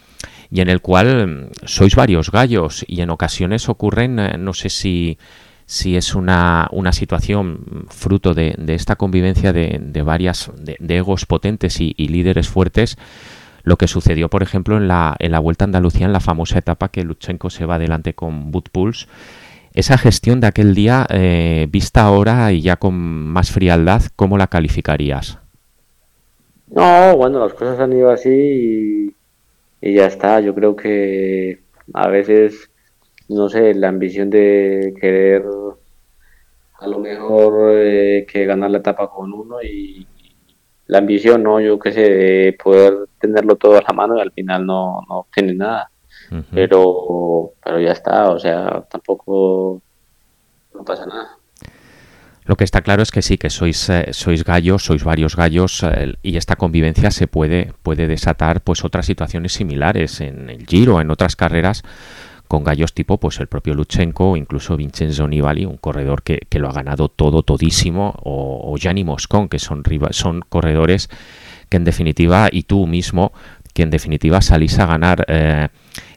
y 0.50 0.62
en 0.62 0.70
el 0.70 0.82
cual 0.82 1.28
mm, 1.28 1.66
sois 1.66 1.96
varios 1.96 2.32
gallos 2.32 2.84
y 2.88 3.02
en 3.02 3.12
ocasiones 3.12 3.70
ocurren, 3.70 4.18
eh, 4.18 4.38
no 4.40 4.54
sé 4.54 4.70
si, 4.70 5.20
si 5.68 5.96
es 5.96 6.16
una, 6.16 6.68
una 6.72 6.92
situación 6.92 7.86
fruto 7.90 8.34
de, 8.34 8.56
de 8.58 8.74
esta 8.74 8.96
convivencia 8.96 9.54
de, 9.54 9.80
de 9.82 10.02
varias 10.02 10.50
de, 10.58 10.78
egos 10.96 11.26
potentes 11.26 11.82
y, 11.82 11.94
líderes 12.08 12.48
fuertes, 12.48 12.98
lo 13.64 13.78
que 13.78 13.88
sucedió, 13.88 14.30
por 14.30 14.44
ejemplo, 14.44 14.78
en 14.78 14.88
la, 14.88 15.16
en 15.20 15.34
la 15.34 15.40
Vuelta 15.40 15.66
a 15.66 15.68
Andalucía, 15.68 16.06
en 16.06 16.14
la 16.14 16.22
famosa 16.22 16.58
etapa 16.58 16.90
que 16.90 17.04
Luchenko 17.04 17.50
se 17.50 17.66
va 17.66 17.76
adelante 17.76 18.14
con 18.16 18.50
Boot 18.50 18.70
Pulse. 18.70 19.08
Esa 19.78 19.96
gestión 20.00 20.42
de 20.42 20.48
aquel 20.48 20.74
día, 20.74 21.06
eh, 21.08 21.68
vista 21.70 22.02
ahora 22.02 22.52
y 22.52 22.64
ya 22.64 22.78
con 22.78 22.96
más 22.96 23.52
frialdad, 23.52 24.02
¿cómo 24.16 24.36
la 24.40 24.48
calificarías? 24.48 25.38
No, 26.66 27.16
bueno, 27.16 27.38
las 27.42 27.54
cosas 27.54 27.80
han 27.80 27.94
ido 27.94 28.10
así 28.10 29.14
y, 29.80 29.94
ya 29.94 30.08
está. 30.08 30.40
Yo 30.40 30.56
creo 30.56 30.76
que 30.76 31.60
a 31.94 32.08
veces, 32.08 32.72
no 33.30 33.50
sé, 33.50 33.76
la 33.76 33.90
ambición 33.90 34.32
de 34.32 34.96
querer 35.00 35.44
a 36.80 36.88
lo 36.88 36.98
mejor 36.98 37.76
eh, 37.76 38.26
que 38.28 38.46
ganar 38.46 38.72
la 38.72 38.80
etapa 38.80 39.08
con 39.12 39.32
uno 39.32 39.62
y 39.62 40.08
la 40.88 40.98
ambición, 40.98 41.44
¿no? 41.44 41.62
Yo 41.62 41.78
qué 41.78 41.92
sé, 41.92 42.02
de 42.02 42.54
poder 42.54 42.96
tenerlo 43.22 43.58
todo 43.58 43.78
a 43.78 43.84
la 43.88 43.94
mano 43.94 44.18
y 44.18 44.22
al 44.22 44.32
final 44.32 44.66
no, 44.66 45.02
no 45.08 45.20
obtienes 45.20 45.56
nada. 45.56 45.92
Pero, 46.52 47.52
pero 47.64 47.80
ya 47.80 47.92
está, 47.92 48.30
o 48.32 48.40
sea, 48.40 48.84
tampoco 48.90 49.82
no 50.74 50.84
pasa 50.84 51.06
nada. 51.06 51.38
Lo 52.46 52.56
que 52.56 52.64
está 52.64 52.82
claro 52.82 53.04
es 53.04 53.12
que 53.12 53.22
sí, 53.22 53.38
que 53.38 53.50
sois, 53.50 53.90
eh, 53.90 54.08
sois 54.14 54.46
gallos, 54.46 54.86
sois 54.86 55.04
varios 55.04 55.36
gallos 55.36 55.84
eh, 55.84 56.16
y 56.24 56.38
esta 56.38 56.56
convivencia 56.56 57.12
se 57.12 57.28
puede, 57.28 57.74
puede 57.84 58.08
desatar 58.08 58.62
pues 58.62 58.86
otras 58.86 59.06
situaciones 59.06 59.52
similares 59.52 60.22
en 60.22 60.50
el 60.50 60.66
Giro, 60.66 61.02
en 61.02 61.12
otras 61.12 61.36
carreras 61.36 61.84
con 62.48 62.64
gallos 62.64 62.94
tipo 62.94 63.18
pues 63.18 63.40
el 63.40 63.48
propio 63.48 63.74
Luchenko 63.74 64.32
o 64.32 64.38
incluso 64.38 64.78
Vincenzo 64.78 65.28
Nibali, 65.28 65.66
un 65.66 65.76
corredor 65.76 66.24
que, 66.24 66.40
que 66.50 66.60
lo 66.60 66.70
ha 66.70 66.74
ganado 66.74 67.10
todo, 67.10 67.44
todísimo, 67.44 68.16
o, 68.24 68.72
o 68.72 68.78
Gianni 68.78 69.04
Moscon, 69.04 69.50
que 69.50 69.60
son, 69.60 69.84
son 70.12 70.42
corredores 70.48 71.10
que 71.70 71.78
en 71.78 71.84
definitiva, 71.84 72.48
y 72.50 72.64
tú 72.64 72.88
mismo, 72.88 73.34
que 73.78 73.84
en 73.84 73.92
definitiva 73.92 74.42
salís 74.42 74.80
a 74.80 74.88
ganar. 74.88 75.24
Eh, 75.28 75.68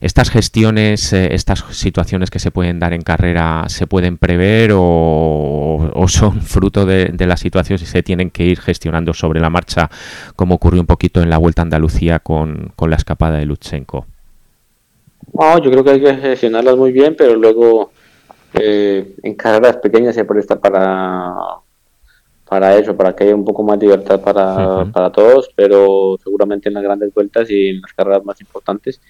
¿Estas 0.00 0.30
gestiones, 0.30 1.12
eh, 1.12 1.34
estas 1.34 1.62
situaciones 1.72 2.30
que 2.30 2.38
se 2.38 2.50
pueden 2.50 2.78
dar 2.78 2.94
en 2.94 3.02
carrera, 3.02 3.64
se 3.68 3.86
pueden 3.86 4.16
prever 4.16 4.70
o, 4.72 6.06
son 6.08 6.40
fruto 6.40 6.86
de, 6.86 7.10
de 7.12 7.26
las 7.26 7.40
situaciones 7.40 7.82
y 7.82 7.84
se 7.84 8.02
tienen 8.02 8.30
que 8.30 8.44
ir 8.44 8.60
gestionando 8.60 9.12
sobre 9.12 9.40
la 9.40 9.50
marcha, 9.50 9.90
como 10.36 10.54
ocurrió 10.54 10.80
un 10.80 10.86
poquito 10.86 11.20
en 11.20 11.28
la 11.28 11.36
Vuelta 11.36 11.60
a 11.60 11.64
Andalucía 11.64 12.20
con, 12.20 12.72
la 12.78 12.96
escapada 12.96 13.36
de 13.36 13.44
Luchenko? 13.44 14.06
No, 15.34 15.58
yo 15.58 15.70
creo 15.70 15.84
que 15.84 15.90
hay 15.90 16.00
que 16.00 16.14
gestionarlas 16.14 16.78
muy 16.78 16.92
bien, 16.92 17.14
pero 17.14 17.34
luego 17.36 17.92
eh, 18.54 19.16
en 19.22 19.34
carreras 19.34 19.76
pequeñas 19.76 20.14
se 20.14 20.24
presta 20.24 20.58
para 20.58 21.34
para 22.50 22.76
eso, 22.76 22.96
para 22.96 23.14
que 23.14 23.22
haya 23.22 23.36
un 23.36 23.44
poco 23.44 23.62
más 23.62 23.78
de 23.78 23.86
libertad 23.86 24.20
para, 24.20 24.84
para 24.86 25.12
todos, 25.12 25.52
pero 25.54 26.18
seguramente 26.20 26.68
en 26.68 26.74
las 26.74 26.82
grandes 26.82 27.14
vueltas 27.14 27.48
y 27.48 27.68
en 27.68 27.80
las 27.80 27.92
carreras 27.92 28.24
más 28.24 28.40
importantes 28.40 29.00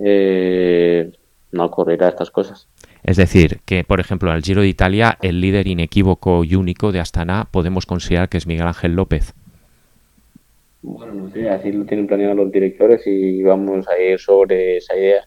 eh, 0.00 1.08
no 1.52 1.66
ocurrirá 1.66 2.08
estas 2.08 2.32
cosas. 2.32 2.66
Es 3.04 3.16
decir, 3.16 3.60
que 3.64 3.84
por 3.84 4.00
ejemplo 4.00 4.32
al 4.32 4.42
Giro 4.42 4.62
de 4.62 4.66
Italia 4.66 5.16
el 5.22 5.40
líder 5.40 5.68
inequívoco 5.68 6.42
y 6.42 6.56
único 6.56 6.90
de 6.90 6.98
Astana 6.98 7.46
podemos 7.48 7.86
considerar 7.86 8.28
que 8.28 8.38
es 8.38 8.48
Miguel 8.48 8.66
Ángel 8.66 8.96
López. 8.96 9.34
Bueno, 10.82 11.14
no 11.14 11.30
sé, 11.30 11.48
así 11.48 11.70
lo 11.70 11.84
tienen 11.84 12.08
planeado 12.08 12.34
los 12.34 12.50
directores 12.50 13.06
y 13.06 13.40
vamos 13.44 13.86
a 13.86 14.00
ir 14.02 14.18
sobre 14.18 14.78
esa 14.78 14.96
idea. 14.96 15.22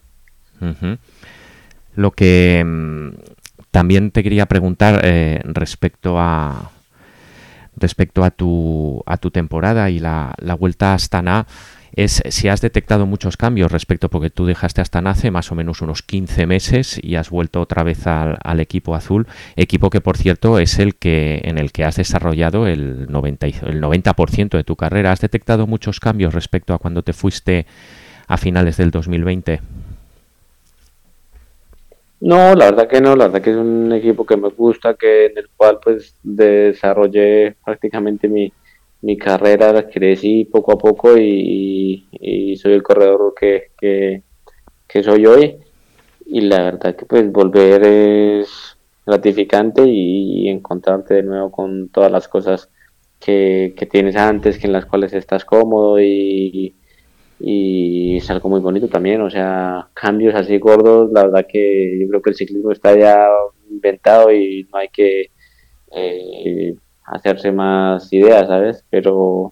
Lo 1.96 2.12
que 2.12 2.62
mm, 2.62 3.10
también 3.72 4.12
te 4.12 4.22
quería 4.22 4.48
preguntar 4.48 5.00
eh, 5.05 5.39
respecto 5.46 6.15
a 6.20 6.74
respecto 7.84 8.24
a 8.24 8.32
tu 8.32 9.04
a 9.06 9.18
tu 9.18 9.30
temporada 9.30 9.90
y 9.92 10.00
la, 10.00 10.34
la 10.40 10.56
vuelta 10.56 10.92
a 10.92 10.96
Astana 10.96 11.46
es 11.96 12.24
si 12.30 12.48
has 12.48 12.60
detectado 12.60 13.06
muchos 13.06 13.38
cambios 13.38 13.72
respecto 13.72 14.10
porque 14.10 14.32
tú 14.32 14.48
dejaste 14.48 14.82
Astana 14.82 15.12
hace 15.12 15.30
más 15.30 15.52
o 15.52 15.56
menos 15.56 15.82
unos 15.84 16.02
15 16.02 16.48
meses 16.48 17.00
y 17.04 17.18
has 17.18 17.30
vuelto 17.30 17.62
otra 17.62 17.84
vez 17.84 18.08
al, 18.08 18.40
al 18.44 18.60
equipo 18.60 18.96
azul, 18.96 19.28
equipo 19.56 19.92
que 19.92 20.02
por 20.02 20.18
cierto 20.18 20.58
es 20.58 20.80
el 20.80 20.96
que 20.96 21.42
en 21.44 21.60
el 21.60 21.72
que 21.72 21.84
has 21.86 21.98
desarrollado 21.98 22.66
el 22.66 23.06
90 23.12 23.48
y- 23.48 23.56
el 23.68 23.80
90% 23.80 24.58
de 24.58 24.63
tu 24.63 24.75
carrera. 24.75 25.12
¿Has 25.12 25.22
detectado 25.22 25.68
muchos 25.68 26.00
cambios 26.00 26.34
respecto 26.34 26.74
a 26.74 26.80
cuando 26.80 27.04
te 27.04 27.13
fuiste 27.13 27.68
a 28.28 28.38
finales 28.38 28.78
del 28.78 28.90
2020? 28.90 29.62
No, 32.24 32.56
la 32.56 32.72
verdad 32.72 32.88
que 32.88 33.01
no, 33.01 33.18
la 33.18 33.25
verdad 33.25 33.42
que 33.42 33.50
es 33.51 33.58
un 33.58 33.92
equipo 33.92 34.25
que 34.25 34.38
me 34.38 34.48
gusta, 34.48 34.94
que 34.94 35.25
en 35.25 35.38
el 35.38 35.50
cual 35.58 35.80
pues 35.84 36.15
desarrollé 36.24 37.58
prácticamente 37.65 38.30
mi, 38.30 38.51
mi 39.01 39.18
carrera, 39.18 39.89
crecí 39.89 40.46
poco 40.46 40.72
a 40.72 40.77
poco 40.77 41.18
y, 41.18 42.08
y 42.13 42.56
soy 42.56 42.74
el 42.74 42.84
corredor 42.84 43.34
que, 43.38 43.72
que, 43.77 45.03
soy 45.03 45.25
hoy. 45.25 45.58
Y 46.25 46.42
la 46.42 46.63
verdad 46.63 46.96
que 46.96 47.06
pues 47.06 47.30
volver 47.30 47.84
es 47.84 48.77
gratificante 49.06 49.84
y, 49.86 50.48
encontrarte 50.48 51.15
de 51.15 51.24
nuevo 51.24 51.51
con 51.51 51.89
todas 51.89 52.12
las 52.12 52.30
cosas 52.30 52.70
que, 53.20 53.74
que 53.77 53.86
tienes 53.86 54.15
antes, 54.15 54.58
que 54.60 54.68
en 54.68 54.74
las 54.74 54.86
cuales 54.86 55.13
estás 55.13 55.44
cómodo 55.44 56.00
y, 56.01 56.75
y 57.46 58.16
es 58.18 58.30
algo 58.30 58.48
muy 58.48 58.62
bonito 58.62 58.88
también, 58.88 59.20
o 59.20 59.30
sea, 59.30 59.90
cambios 59.94 60.34
así 60.34 60.60
gordos, 60.60 61.12
la 61.12 61.24
verdad 61.24 61.46
que 61.46 62.00
yo 62.00 62.08
creo 62.08 62.22
que 62.22 62.30
el 62.30 62.36
ciclismo 62.38 62.72
está 62.72 62.98
ya 62.98 63.28
inventado 63.70 64.32
y 64.32 64.66
no 64.72 64.78
hay 64.80 64.88
que 64.88 65.32
eh, 65.92 66.74
hacerse 67.06 67.52
más 67.52 68.14
ideas, 68.14 68.48
¿sabes? 68.48 68.86
Pero, 68.90 69.52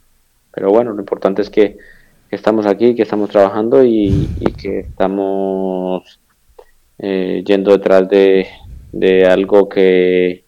pero 0.53 0.69
bueno, 0.69 0.93
lo 0.93 1.01
importante 1.01 1.41
es 1.41 1.49
que, 1.49 1.77
estamos 2.29 2.65
aquí, 2.65 2.95
que 2.95 3.01
estamos 3.01 3.29
trabajando 3.29 3.83
y, 3.83 4.29
que 4.61 4.79
estamos 4.79 6.21
eh, 6.97 7.43
yendo 7.45 7.73
detrás 7.73 8.07
de, 8.07 8.47
de 8.93 9.25
algo 9.25 9.67
que 9.67 10.45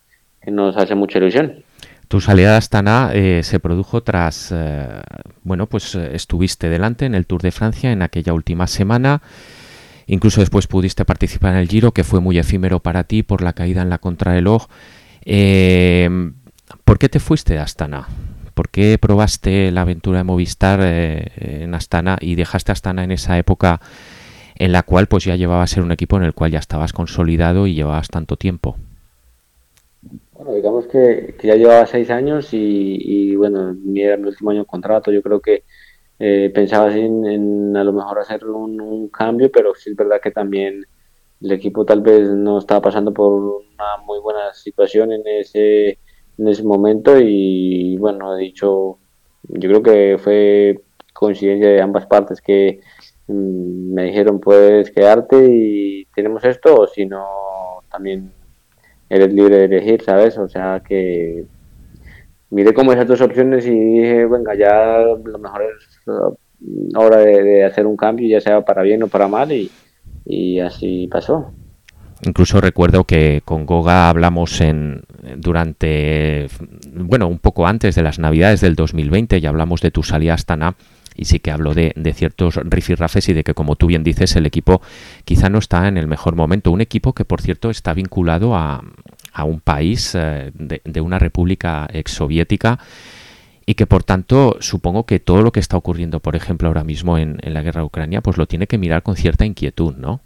nos 0.47 0.77
hace 0.77 0.95
mucha 0.95 1.17
ilusión. 1.17 1.62
Tu 2.13 2.21
salida 2.21 2.51
de 2.51 2.57
Astana 2.57 3.09
eh, 3.11 3.41
se 3.41 3.59
produjo 3.59 4.03
tras, 4.03 4.51
eh, 4.51 4.87
bueno, 5.41 5.65
pues 5.65 5.95
eh, 5.95 6.11
estuviste 6.13 6.69
delante 6.69 7.07
en 7.07 7.15
el 7.15 7.25
Tour 7.25 7.41
de 7.41 7.49
Francia 7.49 7.91
en 7.91 8.03
aquella 8.03 8.33
última 8.33 8.67
semana. 8.67 9.23
Incluso 10.05 10.41
después 10.41 10.67
pudiste 10.67 11.05
participar 11.05 11.53
en 11.53 11.57
el 11.61 11.67
Giro, 11.67 11.91
que 11.91 12.03
fue 12.03 12.19
muy 12.19 12.37
efímero 12.37 12.81
para 12.81 13.05
ti 13.05 13.23
por 13.23 13.41
la 13.41 13.53
caída 13.53 13.81
en 13.81 13.89
la 13.89 13.97
contrarreloj. 13.97 14.67
Eh, 15.25 16.07
¿Por 16.85 16.99
qué 16.99 17.09
te 17.09 17.19
fuiste 17.19 17.55
de 17.55 17.61
Astana? 17.61 18.07
¿Por 18.53 18.69
qué 18.69 18.99
probaste 18.99 19.71
la 19.71 19.81
aventura 19.81 20.19
de 20.19 20.23
Movistar 20.23 20.81
eh, 20.83 21.63
en 21.63 21.73
Astana 21.73 22.19
y 22.21 22.35
dejaste 22.35 22.71
Astana 22.71 23.03
en 23.03 23.11
esa 23.11 23.39
época 23.39 23.81
en 24.53 24.71
la 24.71 24.83
cual 24.83 25.07
pues 25.07 25.23
ya 25.23 25.35
llevaba 25.35 25.63
a 25.63 25.67
ser 25.67 25.81
un 25.81 25.91
equipo 25.91 26.17
en 26.17 26.25
el 26.25 26.35
cual 26.35 26.51
ya 26.51 26.59
estabas 26.59 26.93
consolidado 26.93 27.65
y 27.65 27.73
llevabas 27.73 28.09
tanto 28.09 28.37
tiempo? 28.37 28.77
Digamos 30.51 30.87
que, 30.87 31.35
ya 31.43 31.55
llevaba 31.55 31.85
seis 31.85 32.09
años 32.09 32.49
y, 32.51 33.35
bueno, 33.35 33.73
mi 33.73 34.01
era 34.01 34.17
mi 34.17 34.27
último 34.29 34.51
año 34.51 34.61
de 34.61 34.65
contrato. 34.65 35.11
Yo 35.11 35.21
creo 35.21 35.39
que 35.39 35.63
eh, 36.19 36.51
pensaba 36.53 36.95
en, 36.95 37.25
en, 37.25 37.77
a 37.77 37.83
lo 37.83 37.93
mejor 37.93 38.19
hacer 38.19 38.45
un, 38.45 39.07
cambio, 39.09 39.51
pero 39.51 39.75
sí 39.75 39.91
es 39.91 39.95
verdad 39.95 40.21
que 40.21 40.31
también 40.31 40.85
el 41.41 41.51
equipo 41.51 41.85
tal 41.85 42.01
vez 42.01 42.29
no 42.29 42.57
estaba 42.57 42.81
pasando 42.81 43.13
por 43.13 43.31
una 43.33 43.97
muy 44.05 44.19
buena 44.19 44.53
situación 44.53 45.11
en 45.11 45.23
ese, 45.27 45.99
en 46.37 46.47
ese 46.47 46.63
momento 46.63 47.19
y 47.19 47.97
bueno, 47.97 48.37
he 48.37 48.41
dicho, 48.41 48.97
yo 49.43 49.69
creo 49.69 49.83
que 49.83 50.17
fue 50.17 50.81
coincidencia 51.13 51.69
de 51.69 51.81
ambas 51.81 52.05
partes 52.07 52.41
que 52.41 52.79
mmm, 53.27 53.93
me 53.93 54.05
dijeron 54.05 54.39
puedes 54.39 54.91
quedarte 54.91 55.37
y 55.49 56.05
tenemos 56.15 56.43
esto 56.45 56.75
o 56.75 56.87
si 56.87 57.05
no 57.05 57.25
también 57.91 58.31
eres 59.13 59.33
libre 59.33 59.57
de 59.57 59.65
elegir, 59.65 60.01
¿sabes? 60.01 60.37
O 60.37 60.49
sea 60.49 60.81
que 60.85 61.45
miré 62.49 62.73
como 62.73 62.93
esas 62.93 63.07
dos 63.07 63.21
opciones 63.21 63.65
y 63.65 63.71
dije, 63.71 64.25
venga, 64.25 64.55
ya 64.55 64.99
lo 65.23 65.39
mejor 65.39 65.63
es 65.63 66.01
hora 66.95 67.17
de, 67.17 67.43
de 67.43 67.65
hacer 67.65 67.85
un 67.85 67.97
cambio, 67.97 68.27
ya 68.27 68.41
sea 68.41 68.61
para 68.61 68.81
bien 68.81 69.03
o 69.03 69.07
para 69.07 69.27
mal, 69.27 69.51
y, 69.51 69.69
y 70.25 70.59
así 70.59 71.07
pasó. 71.11 71.51
Incluso 72.25 72.61
recuerdo 72.61 73.03
que 73.03 73.41
con 73.43 73.65
Goga 73.65 74.09
hablamos 74.09 74.61
en 74.61 75.03
durante, 75.37 76.47
bueno, 76.93 77.27
un 77.27 77.39
poco 77.39 77.67
antes 77.67 77.95
de 77.95 78.03
las 78.03 78.17
Navidades 78.17 78.61
del 78.61 78.75
2020 78.75 79.39
y 79.39 79.45
hablamos 79.45 79.81
de 79.81 79.91
tu 79.91 80.03
salida 80.03 80.31
a 80.31 80.35
Astana 80.35 80.75
y 81.15 81.25
sí 81.25 81.39
que 81.39 81.51
hablo 81.51 81.73
de, 81.73 81.93
de 81.95 82.13
ciertos 82.13 82.55
rifirrafes 82.55 83.29
y 83.29 83.33
de 83.33 83.43
que, 83.43 83.53
como 83.53 83.75
tú 83.75 83.87
bien 83.87 84.03
dices, 84.03 84.35
el 84.35 84.45
equipo 84.45 84.81
quizá 85.25 85.49
no 85.49 85.59
está 85.59 85.87
en 85.87 85.97
el 85.97 86.07
mejor 86.07 86.35
momento. 86.35 86.71
Un 86.71 86.81
equipo 86.81 87.13
que, 87.13 87.25
por 87.25 87.41
cierto, 87.41 87.69
está 87.69 87.93
vinculado 87.93 88.55
a, 88.55 88.83
a 89.33 89.43
un 89.45 89.59
país 89.59 90.15
eh, 90.15 90.51
de, 90.53 90.81
de, 90.85 91.01
una 91.01 91.19
república 91.19 91.87
exsoviética 91.91 92.79
y 93.65 93.75
que 93.75 93.85
por 93.87 94.03
tanto 94.03 94.57
supongo 94.59 95.05
que 95.05 95.19
todo 95.19 95.41
lo 95.41 95.51
que 95.51 95.59
está 95.61 95.77
ocurriendo, 95.77 96.19
por 96.19 96.35
ejemplo, 96.35 96.67
ahora 96.67 96.83
mismo 96.83 97.17
en, 97.17 97.37
en 97.43 97.53
la 97.53 97.61
guerra 97.63 97.81
de 97.81 97.87
Ucrania, 97.87 98.21
pues 98.21 98.37
lo 98.37 98.45
tiene 98.45 98.67
que 98.67 98.77
mirar 98.77 99.03
con 99.03 99.15
cierta 99.15 99.45
inquietud, 99.45 99.95
¿no? 99.95 100.21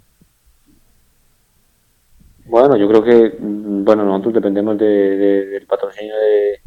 Bueno, 2.46 2.78
yo 2.78 2.88
creo 2.88 3.04
que, 3.04 3.38
bueno, 3.40 4.06
nosotros 4.06 4.36
dependemos 4.36 4.78
de, 4.78 4.86
de- 4.86 5.46
del 5.48 5.66
patrocinio 5.68 6.16
de, 6.16 6.60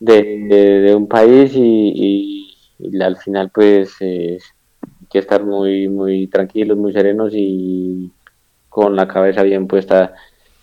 de, 0.00 0.94
un 0.94 1.06
país 1.08 1.52
y- 1.54 2.49
y 2.82 3.00
al 3.02 3.16
final 3.16 3.50
pues 3.52 3.96
eh, 4.00 4.38
hay 4.82 5.06
que 5.10 5.18
estar 5.18 5.44
muy, 5.44 5.88
muy 5.88 6.26
tranquilos, 6.28 6.76
muy 6.76 6.92
serenos 6.92 7.32
y 7.34 8.10
con 8.68 8.94
la 8.96 9.08
cabeza 9.08 9.42
bien 9.42 9.66
puesta 9.66 10.14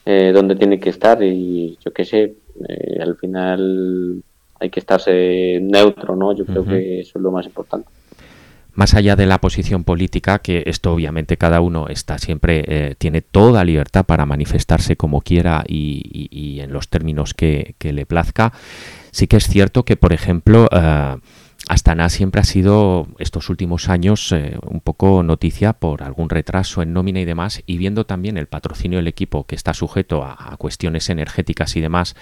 eh, 0.06 0.32
donde 0.34 0.56
tiene 0.56 0.80
que 0.80 0.90
estar 0.90 1.22
y 1.22 1.78
yo 1.84 1.92
qué 1.94 2.06
sé, 2.06 2.36
eh, 2.70 2.98
al 3.02 3.18
final 3.18 4.24
hay 4.60 4.70
que 4.70 4.80
estarse 4.80 5.60
neutro, 5.62 6.16
¿no? 6.16 6.34
Yo 6.34 6.46
creo 6.46 6.64
que 6.66 7.02
eso 7.02 7.20
es 7.20 7.22
lo 7.22 7.32
más 7.32 7.46
importante. 7.46 7.88
Más 8.74 8.94
allá 8.94 9.16
de 9.16 9.26
la 9.26 9.40
posición 9.40 9.84
política, 9.84 10.38
que 10.40 10.64
esto 10.68 10.94
obviamente 10.94 11.36
cada 11.38 11.62
uno 11.62 11.88
está 11.88 12.20
siempre, 12.20 12.64
eh, 12.68 12.96
tiene 12.98 13.22
toda 13.22 13.66
libertad 13.66 14.06
para 14.06 14.28
manifestarse 14.28 14.96
como 14.96 15.22
quiera 15.22 15.64
y, 15.68 16.02
y- 16.14 16.30
y 16.32 16.60
en 16.62 16.72
los 16.72 16.88
términos 16.88 17.34
que, 17.34 17.74
que 17.80 17.92
le 17.92 18.06
plazca, 18.06 18.54
sí 19.12 19.26
que 19.26 19.38
es 19.38 19.48
cierto 19.48 19.84
que, 19.84 19.96
por 19.98 20.14
ejemplo, 20.14 20.68
eh, 20.72 21.16
Astana 21.70 22.10
siempre 22.10 22.42
ha 22.42 22.46
sido 22.46 23.08
estos 23.20 23.50
últimos 23.50 23.90
años 23.90 24.32
eh, 24.32 24.58
un 24.66 24.80
poco 24.80 25.22
noticia 25.24 25.74
por 25.74 26.02
algún 26.04 26.30
retraso 26.30 26.82
en 26.82 26.94
nómina 26.94 27.20
y 27.20 27.26
demás, 27.26 27.62
y 27.66 27.78
viendo 27.78 28.06
también 28.06 28.38
el 28.38 28.48
patrocinio 28.48 29.00
del 29.00 29.08
equipo 29.08 29.46
que 29.46 29.56
está 29.56 29.74
sujeto 29.74 30.24
a, 30.24 30.54
a 30.54 30.58
cuestiones 30.58 31.10
energéticas 31.10 31.76
y 31.76 31.82
demás, 31.82 32.16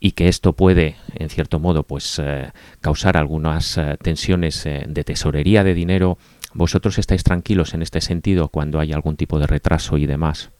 y 0.00 0.12
que 0.12 0.28
esto 0.28 0.54
puede, 0.54 0.96
en 1.14 1.28
cierto 1.28 1.58
modo, 1.58 1.82
pues 1.82 2.18
eh, 2.22 2.52
causar 2.80 3.16
algunas 3.16 3.76
eh, 3.76 3.96
tensiones 4.02 4.64
de 4.64 5.04
tesorería 5.04 5.62
de 5.62 5.74
dinero. 5.74 6.16
¿Vosotros 6.54 6.98
estáis 6.98 7.22
tranquilos 7.22 7.74
en 7.74 7.82
este 7.82 8.00
sentido 8.00 8.48
cuando 8.48 8.80
hay 8.80 8.92
algún 8.92 9.16
tipo 9.16 9.38
de 9.38 9.46
retraso 9.46 9.98
y 9.98 10.06
demás? 10.06 10.50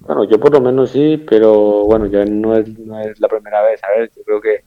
Bueno, 0.00 0.24
yo 0.24 0.38
por 0.40 0.52
lo 0.52 0.60
menos 0.60 0.90
sí, 0.90 1.22
pero 1.28 1.84
bueno, 1.84 2.06
ya 2.06 2.24
no 2.24 2.56
es, 2.56 2.68
la 3.20 3.28
primera 3.28 3.62
vez, 3.62 3.80
¿sabes? 3.80 4.10
Yo 4.16 4.22
creo 4.22 4.40
que, 4.40 4.64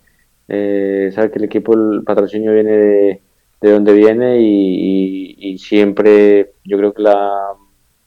eh, 0.48 1.10
sabes 1.14 1.32
que 1.32 1.40
el 1.40 1.46
equipo, 1.46 1.74
el 1.74 2.04
patrocinio 2.04 2.54
viene 2.54 2.72
de, 2.72 3.24
de 3.62 3.72
donde 3.72 3.94
viene 3.94 4.40
y, 4.42 4.46
y- 5.38 5.54
y 5.54 5.58
siempre, 5.58 6.56
yo 6.64 6.78
creo 6.78 6.94
que 6.94 7.02
la 7.04 7.54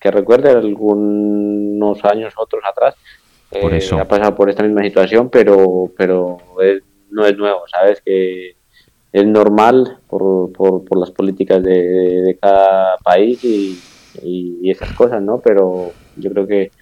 que 0.00 0.10
recuerde 0.12 0.50
algunos 0.50 2.04
años, 2.04 2.34
otros 2.36 2.62
atrás, 2.64 2.96
Por 3.50 3.74
eh, 3.74 3.74
eso. 3.74 3.98
ha 3.98 4.08
pasado 4.08 4.34
por 4.34 4.50
esta 4.50 4.62
misma 4.62 4.82
situación, 4.84 5.30
pero, 5.30 5.92
pero 5.96 6.60
es- 6.62 6.82
no 7.10 7.26
es 7.26 7.36
nuevo, 7.36 7.62
¿sabes? 7.68 8.00
Que 8.04 8.52
es 9.12 9.26
normal 9.26 10.02
por, 10.08 10.52
por, 10.52 10.84
por 10.84 10.98
las 10.98 11.10
políticas 11.12 11.62
de, 11.62 11.70
de- 11.72 12.22
de 12.22 12.38
cada 12.38 12.98
país 12.98 13.40
y, 13.42 13.84
y 14.22 14.70
esas 14.70 14.92
cosas, 14.92 15.22
¿no? 15.22 15.40
Pero 15.42 15.96
yo 16.14 16.30
creo 16.30 16.46
que 16.46 16.72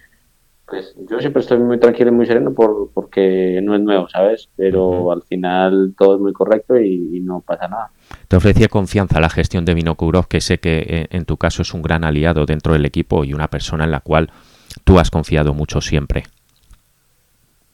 pues 0.67 0.93
yo 1.09 1.19
siempre 1.19 1.41
estoy 1.41 1.59
muy 1.59 1.79
tranquilo 1.79 2.09
y 2.09 2.13
muy 2.13 2.25
sereno 2.25 2.53
por, 2.53 2.89
porque 2.93 3.61
no 3.63 3.73
es 3.73 3.81
nuevo, 3.81 4.09
¿sabes? 4.09 4.49
Pero 4.57 5.11
al 5.13 5.23
final 5.23 5.93
todo 5.97 6.15
es 6.15 6.21
muy 6.21 6.33
correcto 6.33 6.77
y, 6.77 7.17
y 7.17 7.19
no 7.21 7.39
pasa 7.39 7.69
nada. 7.69 7.89
¿Te 8.27 8.35
ofrecía 8.35 8.67
confianza 8.67 9.21
la 9.21 9.29
gestión 9.29 9.63
de 9.63 9.73
Vinokurov, 9.73 10.27
que 10.27 10.41
sé 10.41 10.57
que 10.57 10.79
eh, 10.79 11.07
en 11.11 11.23
tu 11.23 11.37
caso 11.37 11.61
es 11.61 11.73
un 11.73 11.81
gran 11.81 12.03
aliado 12.03 12.45
dentro 12.45 12.73
del 12.73 12.85
equipo 12.85 13.23
y 13.23 13.33
una 13.33 13.47
persona 13.47 13.85
en 13.85 13.91
la 13.91 14.01
cual 14.01 14.29
tú 14.83 14.99
has 14.99 15.09
confiado 15.09 15.53
mucho 15.53 15.79
siempre? 15.79 16.25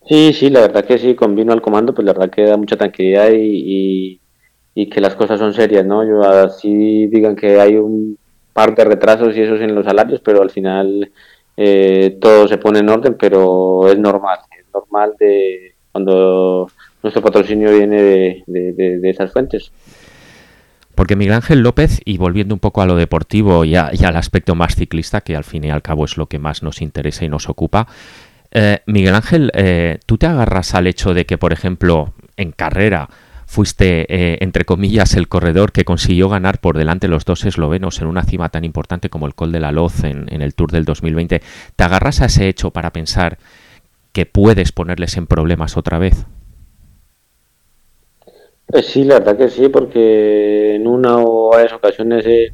Sí, 0.08 0.34
sí, 0.34 0.50
la 0.52 0.62
verdad 0.62 0.86
que 0.86 1.00
sí, 1.00 1.16
con 1.16 1.36
vino 1.36 1.52
al 1.52 1.62
comando, 1.62 1.96
pues 1.96 2.06
la 2.06 2.14
verdad 2.14 2.30
que 2.30 2.44
da 2.44 2.58
mucha 2.58 2.78
tranquilidad 2.78 3.32
y, 3.32 3.40
y, 3.46 4.20
y 4.76 4.90
que 4.90 5.02
las 5.02 5.16
cosas 5.16 5.40
son 5.40 5.54
serias, 5.54 5.86
¿no? 5.86 6.06
Yo 6.06 6.22
así 6.22 7.08
digan 7.08 7.36
que 7.36 7.60
hay 7.60 7.78
un 7.78 8.20
par 8.54 8.76
de 8.76 8.84
retrasos 8.84 9.36
y 9.36 9.42
eso 9.42 9.56
es 9.56 9.62
en 9.62 9.74
los 9.74 9.86
salarios, 9.86 10.22
pero 10.24 10.44
al 10.44 10.52
final 10.52 11.12
eh, 11.58 12.18
todo 12.20 12.48
se 12.48 12.58
pone 12.58 12.80
en 12.80 12.90
orden, 12.90 13.16
pero 13.20 13.88
es 13.88 13.98
normal, 13.98 14.40
es 14.58 14.66
normal 14.74 15.14
de 15.20 15.76
cuando 15.92 16.70
nuestro 17.04 17.22
patrocinio 17.22 17.72
viene 17.72 18.44
de, 18.48 19.10
esas 19.10 19.32
fuentes. 19.32 19.72
Porque 20.96 21.16
Miguel 21.16 21.36
Ángel 21.36 21.62
López, 21.62 22.02
y 22.06 22.18
volviendo 22.18 22.54
un 22.54 22.60
poco 22.60 22.82
a 22.82 22.86
lo 22.86 22.96
deportivo 22.96 23.66
y 23.66 23.76
al 23.76 24.16
aspecto 24.16 24.56
más 24.56 24.76
ciclista, 24.76 25.22
que 25.22 25.36
al 25.36 25.44
fin 25.44 25.64
y 25.64 25.72
al 25.72 25.82
cabo 25.82 26.06
es 26.06 26.18
lo 26.18 26.28
que 26.28 26.40
más 26.40 26.64
nos 26.64 26.82
interesa 26.82 27.26
y 27.26 27.30
nos 27.30 27.50
ocupa, 27.50 27.88
eh, 28.56 28.80
Miguel 28.86 29.16
Ángel, 29.16 29.52
eh, 29.56 29.98
¿tú 30.06 30.18
te 30.20 30.28
agarras 30.28 30.76
al 30.76 30.86
hecho 30.86 31.16
de 31.16 31.26
que, 31.26 31.40
por 31.40 31.54
ejemplo, 31.54 32.14
en 32.38 32.52
carrera 32.52 33.10
fuiste, 33.54 34.06
eh, 34.10 34.38
entre 34.42 34.66
comillas, 34.66 35.16
el 35.16 35.28
corredor 35.28 35.72
que 35.72 35.86
consiguió 35.86 36.28
ganar 36.28 36.60
por 36.60 36.76
delante 36.78 37.08
los 37.08 37.24
dos 37.24 37.46
eslovenos 37.46 38.02
en 38.02 38.08
una 38.08 38.24
cima 38.24 38.50
tan 38.50 38.66
importante 38.66 39.10
como 39.10 39.28
el 39.28 39.36
Col 39.36 39.52
de 39.52 39.60
la 39.60 39.72
Loz 39.72 40.04
en, 40.04 40.26
en 40.34 40.42
el 40.42 40.56
Tour 40.56 40.72
del 40.72 40.86
2020? 40.86 41.42
¿Te 41.76 41.84
agarras 41.84 42.22
a 42.22 42.26
ese 42.26 42.48
hecho 42.50 42.72
para 42.72 42.92
pensar 42.92 43.38
que 44.12 44.26
puedes 44.26 44.72
ponerles 44.72 45.18
en 45.18 45.28
problemas 45.28 45.78
otra 45.78 46.00
vez? 46.00 46.26
Pues 48.66 48.88
sí, 48.88 49.04
la 49.04 49.20
verdad 49.20 49.38
que 49.38 49.50
sí, 49.50 49.70
porque 49.70 50.76
en 50.76 50.88
una 50.88 51.18
o 51.18 51.50
varias 51.52 51.74
ocasiones 51.74 52.26
he, 52.26 52.54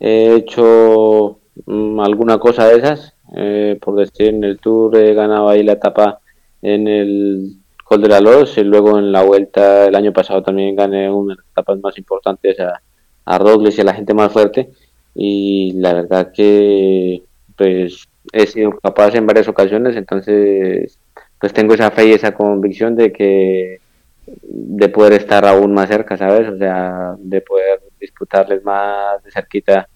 he 0.00 0.34
hecho 0.36 1.40
mm, 1.66 2.00
alguna 2.00 2.38
cosa 2.38 2.66
de 2.68 2.76
esas. 2.78 3.14
eh, 3.36 3.78
por 3.80 3.96
decir, 3.96 4.28
en 4.28 4.44
el 4.44 4.60
Tour 4.60 4.96
he 4.96 5.14
ganado 5.14 5.48
ahí 5.48 5.62
la 5.62 5.72
etapa 5.74 6.20
en 6.62 6.88
el 6.88 7.61
Col 7.92 8.00
de 8.00 8.08
la 8.08 8.20
Loz 8.22 8.56
y 8.56 8.64
luego 8.64 8.98
en 8.98 9.12
la 9.12 9.22
vuelta 9.22 9.84
el 9.84 9.94
año 9.94 10.14
pasado 10.14 10.42
también 10.42 10.74
gané 10.74 11.10
una 11.10 11.34
de 11.34 11.36
las 11.36 11.46
etapas 11.50 11.78
más 11.80 11.98
importantes 11.98 12.58
a, 12.58 12.80
a 13.26 13.38
Roglic 13.38 13.76
y 13.76 13.80
a 13.82 13.84
la 13.84 13.92
gente 13.92 14.14
más 14.14 14.32
fuerte. 14.32 14.70
Y 15.14 15.72
la 15.74 15.92
verdad 15.92 16.32
que 16.32 17.22
pues 17.54 18.08
he 18.32 18.46
sido 18.46 18.78
capaz 18.78 19.14
en 19.14 19.26
varias 19.26 19.46
ocasiones, 19.46 19.94
entonces 19.94 20.98
pues 21.38 21.52
tengo 21.52 21.74
esa 21.74 21.90
fe 21.90 22.06
y 22.06 22.12
esa 22.12 22.32
convicción 22.32 22.96
de 22.96 23.12
que 23.12 23.80
de 24.26 24.88
poder 24.88 25.12
estar 25.12 25.44
aún 25.44 25.74
más 25.74 25.90
cerca, 25.90 26.16
¿sabes? 26.16 26.48
O 26.48 26.56
sea, 26.56 27.14
de 27.18 27.42
poder 27.42 27.82
disputarles 28.00 28.64
más 28.64 29.22
de 29.22 29.30
cerquita 29.30 29.86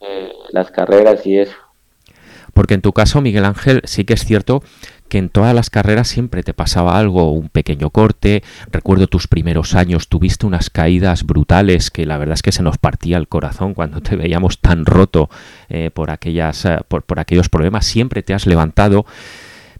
eh, 0.00 0.32
las 0.50 0.72
carreras 0.72 1.24
y 1.24 1.38
eso. 1.38 1.54
Porque 2.56 2.74
en 2.74 2.80
tu 2.80 2.92
caso, 2.92 3.20
Miguel 3.20 3.44
Ángel, 3.44 3.82
sí 3.84 4.04
que 4.04 4.14
es 4.14 4.24
cierto 4.24 4.62
que 5.08 5.18
en 5.18 5.28
todas 5.28 5.54
las 5.54 5.70
carreras 5.70 6.08
siempre 6.08 6.42
te 6.42 6.54
pasaba 6.54 6.98
algo, 6.98 7.32
un 7.32 7.48
pequeño 7.48 7.90
corte. 7.90 8.42
Recuerdo 8.70 9.06
tus 9.06 9.28
primeros 9.28 9.74
años, 9.74 10.08
tuviste 10.08 10.46
unas 10.46 10.70
caídas 10.70 11.24
brutales 11.24 11.90
que 11.90 12.06
la 12.06 12.18
verdad 12.18 12.34
es 12.34 12.42
que 12.42 12.52
se 12.52 12.62
nos 12.62 12.78
partía 12.78 13.16
el 13.16 13.28
corazón 13.28 13.74
cuando 13.74 14.00
te 14.00 14.16
veíamos 14.16 14.60
tan 14.60 14.86
roto 14.86 15.30
eh, 15.68 15.90
por, 15.92 16.10
aquellas, 16.10 16.64
eh, 16.64 16.78
por, 16.88 17.02
por 17.02 17.20
aquellos 17.20 17.48
problemas. 17.48 17.86
Siempre 17.86 18.22
te 18.22 18.34
has 18.34 18.46
levantado, 18.46 19.06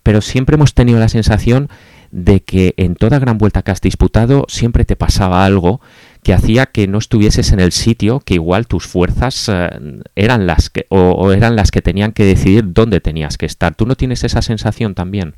pero 0.02 0.20
siempre 0.20 0.54
hemos 0.54 0.74
tenido 0.74 0.98
la 1.00 1.08
sensación 1.08 1.68
de 2.10 2.40
que 2.40 2.74
en 2.76 2.94
toda 2.94 3.18
gran 3.18 3.38
vuelta 3.38 3.62
que 3.62 3.70
has 3.70 3.80
disputado 3.80 4.44
siempre 4.48 4.84
te 4.84 4.96
pasaba 4.96 5.44
algo 5.44 5.80
que 6.22 6.34
hacía 6.34 6.66
que 6.66 6.88
no 6.88 6.98
estuvieses 6.98 7.52
en 7.52 7.60
el 7.60 7.70
sitio, 7.72 8.20
que 8.20 8.34
igual 8.34 8.66
tus 8.66 8.86
fuerzas 8.86 9.48
eh, 9.48 9.70
eran 10.16 10.46
las 10.46 10.70
que 10.70 10.86
o, 10.88 11.12
o 11.12 11.32
eran 11.32 11.54
las 11.54 11.70
que 11.70 11.82
tenían 11.82 12.12
que 12.12 12.24
decidir 12.24 12.64
dónde 12.72 13.00
tenías 13.00 13.38
que 13.38 13.46
estar. 13.46 13.74
¿Tú 13.76 13.86
no 13.86 13.94
tienes 13.94 14.24
esa 14.24 14.42
sensación 14.42 14.94
también? 14.94 15.36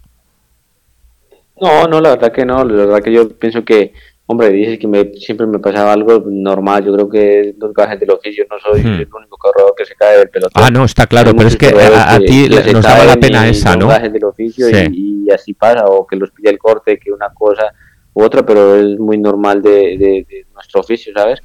No, 1.60 1.86
no, 1.88 2.00
la 2.00 2.10
verdad 2.10 2.32
que 2.32 2.46
no, 2.46 2.64
la 2.64 2.86
verdad 2.86 3.02
que 3.02 3.12
yo 3.12 3.28
pienso 3.30 3.64
que, 3.64 3.92
hombre, 4.30 4.50
dices 4.50 4.78
que 4.78 4.86
me, 4.86 5.12
siempre 5.14 5.46
me 5.46 5.58
pasaba 5.58 5.92
algo 5.94 6.22
normal, 6.26 6.84
yo 6.84 6.92
creo 6.92 7.08
que 7.08 7.54
los 7.58 7.72
gajes 7.72 7.98
del 7.98 8.10
oficio, 8.10 8.44
no 8.50 8.58
soy 8.60 8.82
Hmm. 8.82 9.00
el 9.00 9.08
único 9.14 9.36
corredor 9.38 9.72
que 9.76 9.86
se 9.86 9.94
cae 9.94 10.18
del 10.18 10.28
pelotón. 10.28 10.62
Ah, 10.62 10.70
no, 10.70 10.84
está 10.84 11.06
claro, 11.06 11.30
Hay 11.30 11.34
pero 11.36 11.48
es 11.48 11.56
que 11.56 11.68
a, 11.68 12.14
a 12.14 12.18
ti 12.20 12.46
nos 12.72 12.82
daba 12.84 13.04
la 13.06 13.16
pena 13.16 13.48
esa, 13.48 13.74
¿no? 13.74 13.88
gajes 13.88 14.12
del 14.12 14.24
oficio 14.24 14.66
Sí. 14.68 14.76
y, 14.92 15.24
y 15.26 15.30
así 15.30 15.54
pasa, 15.54 15.86
o 15.86 16.06
que 16.06 16.16
los 16.16 16.30
pilla 16.30 16.50
el 16.50 16.58
corte, 16.58 16.98
que 16.98 17.10
una 17.10 17.32
cosa 17.32 17.72
u 18.12 18.22
otra, 18.22 18.44
pero 18.44 18.76
es 18.76 18.98
muy 18.98 19.16
normal 19.18 19.62
de, 19.62 19.70
de- 19.96 20.26
de 20.28 20.46
nuestro 20.54 20.80
oficio, 20.80 21.12
¿sabes? 21.16 21.40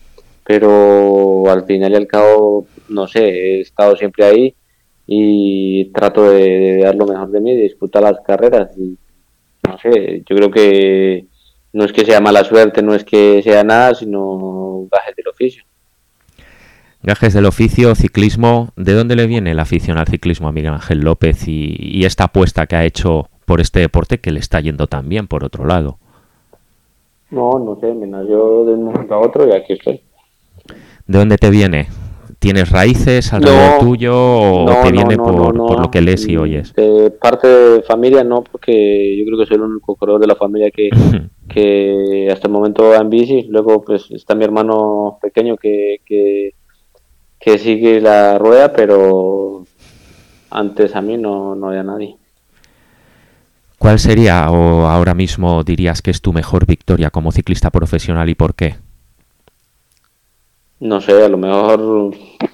Pero 0.45 1.49
al 1.49 1.65
final 1.65 1.93
y 1.93 1.95
al 1.95 2.07
cabo, 2.07 2.67
no 2.89 3.07
sé, 3.07 3.23
he 3.29 3.61
estado 3.61 3.95
siempre 3.95 4.25
ahí 4.25 4.55
y 5.07 5.85
trato 5.93 6.29
de, 6.31 6.43
de 6.43 6.81
dar 6.83 6.95
lo 6.95 7.05
mejor 7.05 7.29
de 7.31 7.39
mí, 7.39 7.55
de 7.55 7.63
disputar 7.63 8.03
las 8.03 8.19
carreras 8.25 8.71
y 8.77 8.97
no 9.67 9.77
sé, 9.77 10.23
yo 10.29 10.35
creo 10.35 10.51
que 10.51 11.25
no 11.73 11.83
es 11.83 11.91
que 11.91 12.05
sea 12.05 12.21
mala 12.21 12.43
suerte, 12.43 12.81
no 12.81 12.93
es 12.93 13.03
que 13.03 13.41
sea 13.43 13.63
nada, 13.63 13.95
sino 13.95 14.87
gajes 14.91 15.15
del 15.15 15.27
oficio. 15.27 15.63
Gajes 17.01 17.33
del 17.33 17.45
oficio, 17.45 17.95
ciclismo. 17.95 18.69
¿De 18.77 18.93
dónde 18.93 19.15
le 19.15 19.27
viene 19.27 19.53
la 19.53 19.63
afición 19.63 19.97
al 19.97 20.07
ciclismo 20.07 20.47
a 20.47 20.53
Miguel 20.53 20.73
Ángel 20.73 20.99
López 20.99 21.47
y, 21.47 21.75
y 21.77 22.05
esta 22.05 22.25
apuesta 22.25 22.65
que 22.67 22.77
ha 22.77 22.85
hecho 22.85 23.27
por 23.45 23.59
este 23.59 23.81
deporte 23.81 24.19
que 24.19 24.31
le 24.31 24.39
está 24.39 24.61
yendo 24.61 24.87
tan 24.87 25.09
bien, 25.09 25.27
por 25.27 25.43
otro 25.43 25.65
lado? 25.65 25.97
No, 27.29 27.59
no 27.59 27.77
sé, 27.81 27.93
me 27.93 28.07
nació 28.07 28.63
de 28.65 28.73
un 28.73 28.85
momento 28.85 29.15
a 29.15 29.19
otro 29.19 29.47
y 29.47 29.51
aquí 29.51 29.73
estoy. 29.73 30.01
¿De 31.07 31.17
dónde 31.17 31.37
te 31.37 31.49
viene? 31.49 31.87
¿Tienes 32.43 32.69
raíces 32.71 33.31
alrededor 33.31 33.79
tuyo 33.79 34.13
o 34.13 34.83
te 34.83 34.91
viene 34.91 35.15
por, 35.15 35.55
lo 35.55 35.89
que 35.89 36.01
lees 36.01 36.27
y 36.27 36.35
oyes? 36.35 36.73
De 36.73 37.09
parte 37.09 37.47
de 37.47 37.83
familia 37.83 38.25
no, 38.25 38.43
porque 38.43 39.17
yo 39.17 39.25
creo 39.25 39.39
que 39.39 39.45
soy 39.45 39.55
el 39.55 39.61
único 39.61 39.95
corredor 39.95 40.19
de 40.19 40.27
la 40.27 40.35
familia 40.35 40.69
que, 40.69 40.89
que 41.47 42.27
hasta 42.29 42.47
el 42.47 42.53
momento 42.53 42.89
va 42.89 42.97
en 42.97 43.09
bici. 43.09 43.43
Luego 43.43 43.81
pues 43.81 44.11
está 44.11 44.35
mi 44.35 44.43
hermano 44.43 45.19
pequeño 45.21 45.55
que, 45.55 46.01
que, 46.05 46.55
que 47.39 47.57
sigue 47.59 48.01
la 48.01 48.37
rueda, 48.37 48.73
pero 48.73 49.63
antes 50.49 50.97
a 50.97 51.01
mí 51.01 51.15
no, 51.15 51.55
no 51.55 51.69
había 51.69 51.83
nadie. 51.83 52.17
¿Cuál 53.77 53.99
sería 53.99 54.51
o 54.51 54.87
ahora 54.87 55.13
mismo 55.13 55.63
dirías 55.63 56.01
que 56.01 56.11
es 56.11 56.21
tu 56.21 56.33
mejor 56.33 56.65
victoria 56.65 57.09
como 57.09 57.31
ciclista 57.31 57.69
profesional 57.69 58.27
y 58.27 58.35
por 58.35 58.53
qué? 58.53 58.75
No 60.83 60.99
sé, 60.99 61.23
a 61.23 61.29
lo 61.29 61.37
mejor 61.37 61.79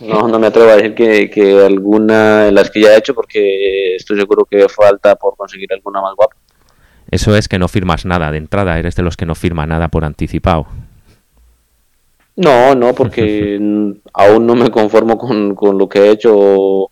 no, 0.02 0.28
no 0.28 0.38
me 0.38 0.46
atrevo 0.46 0.70
a 0.70 0.76
decir 0.76 0.94
que, 0.94 1.66
alguna 1.66 2.44
de 2.44 2.52
las 2.52 2.70
que 2.70 2.82
ya 2.82 2.94
he 2.94 3.00
hecho 3.00 3.16
porque 3.16 3.96
estoy 3.96 4.20
seguro 4.20 4.46
que 4.46 4.70
falta 4.70 5.16
por 5.16 5.36
conseguir 5.36 5.74
alguna 5.74 6.00
más 6.00 6.14
guapa. 6.16 6.36
Eso 7.10 7.36
es 7.36 7.48
que 7.48 7.58
no 7.58 7.68
firmas 7.68 8.06
nada 8.06 8.32
de 8.32 8.38
entrada, 8.38 8.78
eres 8.78 8.96
de 8.96 9.02
los 9.02 9.18
que 9.18 9.26
no 9.26 9.34
firma 9.34 9.66
nada 9.66 9.88
por 9.88 10.06
anticipado. 10.06 10.68
No, 12.36 12.76
no, 12.76 12.94
porque 12.94 13.56
aún 14.14 14.46
no 14.46 14.54
me 14.54 14.70
conformo 14.70 15.18
con, 15.18 15.56
lo 15.80 15.90
que 15.90 16.00
he 16.02 16.12
hecho 16.12 16.36
o, 16.38 16.92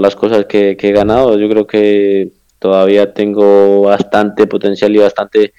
las 0.00 0.16
cosas 0.16 0.46
que, 0.46 0.78
he 0.80 0.92
ganado. 0.92 1.38
Yo 1.38 1.50
creo 1.50 1.66
que 1.66 2.32
todavía 2.58 3.12
tengo 3.12 3.82
bastante 3.82 4.46
potencial 4.46 4.96
y 4.96 4.98
bastante 5.00 5.52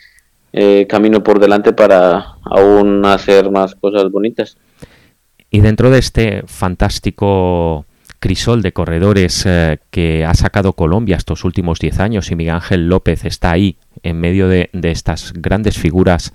eh, 0.52 0.88
camino 0.90 1.22
por 1.22 1.40
delante 1.40 1.74
para 1.74 2.38
aún 2.44 3.06
hacer 3.06 3.52
más 3.52 3.76
cosas 3.76 4.10
bonitas. 4.10 4.58
Y 5.52 5.62
dentro 5.62 5.90
de 5.90 6.00
este 6.00 6.44
fantástico 6.46 7.86
crisol 8.20 8.62
de 8.62 8.74
corredores 8.74 9.46
eh, 9.46 9.80
que 9.92 10.26
ha 10.26 10.34
sacado 10.34 10.74
Colombia 10.74 11.18
estos 11.18 11.44
últimos 11.44 11.80
10 11.80 12.00
años 12.00 12.32
y 12.32 12.36
Miguel 12.36 12.56
Ángel 12.56 12.88
López 12.88 13.26
está 13.26 13.52
ahí 13.52 13.78
en 14.04 14.20
medio 14.20 14.48
de, 14.48 14.70
estas 14.84 15.34
grandes 15.34 15.78
figuras 15.78 16.34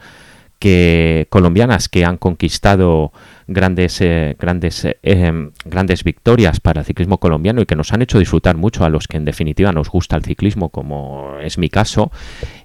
que, 0.59 1.27
colombianas 1.29 1.89
que 1.89 2.05
han 2.05 2.17
conquistado 2.17 3.13
grandes, 3.47 4.01
eh, 4.01 4.35
grandes, 4.39 4.85
eh, 4.85 4.99
em, 5.03 5.51
grandes 5.65 6.05
victorias 6.05 6.59
para 6.59 6.81
el 6.81 6.87
ciclismo 6.87 7.19
colombiano 7.19 7.61
y 7.61 7.67
que 7.67 7.77
nos 7.77 7.93
han 7.93 8.03
hecho 8.03 8.19
disfrutar 8.19 8.57
mucho 8.57 8.85
a 8.85 8.89
los 8.89 9.07
que 9.07 9.19
en 9.19 9.27
definitiva 9.27 9.73
nos 9.73 9.91
gusta 9.91 10.17
el 10.17 10.25
ciclismo, 10.25 10.71
como 10.71 11.37
es 11.43 11.59
mi 11.59 11.69
caso. 11.69 12.11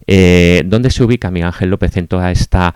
¿Dónde 0.07 0.89
se 0.89 1.03
ubica 1.03 1.29
Miguel 1.29 1.47
Ángel 1.47 1.69
López 1.69 1.95
en 1.97 2.07
toda 2.07 2.31
esta 2.31 2.73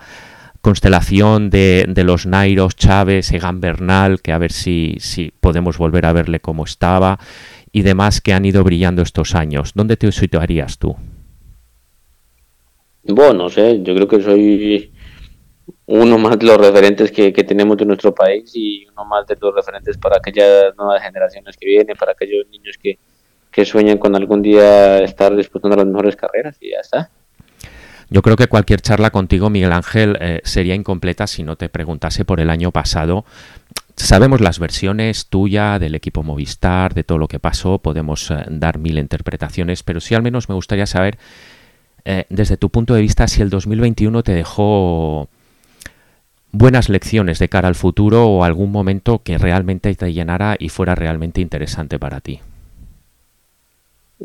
constelación 0.64 1.50
de, 1.50 1.84
los 2.04 2.24
Nairos, 2.24 2.74
Chávez, 2.74 3.30
Egan 3.32 3.60
Bernal, 3.60 4.22
que 4.22 4.32
a 4.32 4.38
ver 4.38 4.50
si, 4.50 4.96
si 4.98 5.30
podemos 5.38 5.76
volver 5.76 6.06
a 6.06 6.14
verle 6.14 6.40
como 6.40 6.64
estaba, 6.64 7.18
y 7.70 7.82
demás 7.82 8.22
que 8.22 8.32
han 8.32 8.46
ido 8.46 8.64
brillando 8.64 9.02
estos 9.02 9.34
años. 9.34 9.72
¿Dónde 9.74 9.98
te 9.98 10.10
situarías 10.10 10.78
tú? 10.78 10.96
Bueno, 13.02 13.34
no 13.34 13.50
sé, 13.50 13.82
yo 13.82 13.94
creo 13.94 14.08
que 14.08 14.22
soy 14.22 14.90
uno 15.84 16.16
más 16.16 16.38
de 16.38 16.46
los 16.46 16.56
referentes 16.56 17.12
que, 17.12 17.30
tenemos 17.32 17.76
de 17.76 17.84
nuestro 17.84 18.14
país 18.14 18.50
y 18.54 18.86
uno 18.86 19.04
más 19.04 19.26
de 19.26 19.36
los 19.38 19.54
referentes 19.54 19.98
para 19.98 20.16
aquellas 20.16 20.74
nuevas 20.78 21.02
generaciones 21.02 21.58
que 21.58 21.66
vienen, 21.66 21.94
para 21.94 22.12
aquellos 22.12 22.46
niños 22.48 22.78
que, 22.82 22.98
que 23.50 23.66
sueñan 23.66 23.98
con 23.98 24.16
algún 24.16 24.40
día 24.40 25.02
estar 25.02 25.36
disputando 25.36 25.76
las 25.76 25.86
mejores 25.86 26.16
carreras 26.16 26.56
y 26.58 26.70
ya 26.70 26.78
está. 26.80 27.10
Yo 28.10 28.22
creo 28.22 28.36
que 28.36 28.46
cualquier 28.46 28.80
charla 28.80 29.10
contigo, 29.10 29.50
Miguel 29.50 29.72
Ángel, 29.72 30.16
eh, 30.20 30.40
sería 30.44 30.74
incompleta 30.74 31.26
si 31.26 31.42
no 31.42 31.56
te 31.56 31.68
preguntase 31.68 32.24
por 32.24 32.40
el 32.40 32.50
año 32.50 32.70
pasado. 32.70 33.24
Sabemos 33.96 34.40
las 34.40 34.58
versiones 34.58 35.26
tuya, 35.26 35.78
del 35.78 35.94
equipo 35.94 36.22
Movistar, 36.22 36.94
de 36.94 37.04
todo 37.04 37.18
lo 37.18 37.28
que 37.28 37.38
pasó, 37.38 37.78
podemos 37.78 38.30
eh, 38.30 38.44
dar 38.48 38.78
mil 38.78 38.98
interpretaciones, 38.98 39.82
pero 39.82 40.00
sí 40.00 40.14
al 40.14 40.22
menos 40.22 40.48
me 40.48 40.54
gustaría 40.54 40.86
saber, 40.86 41.18
eh, 42.04 42.26
desde 42.28 42.56
tu 42.56 42.70
punto 42.70 42.94
de 42.94 43.02
vista, 43.02 43.28
si 43.28 43.40
el 43.40 43.50
2021 43.50 44.22
te 44.22 44.34
dejó 44.34 45.28
buenas 46.50 46.88
lecciones 46.88 47.38
de 47.38 47.48
cara 47.48 47.68
al 47.68 47.74
futuro 47.74 48.26
o 48.26 48.44
algún 48.44 48.70
momento 48.70 49.22
que 49.22 49.38
realmente 49.38 49.94
te 49.94 50.12
llenara 50.12 50.56
y 50.58 50.68
fuera 50.68 50.94
realmente 50.94 51.40
interesante 51.40 51.98
para 51.98 52.20
ti. 52.20 52.40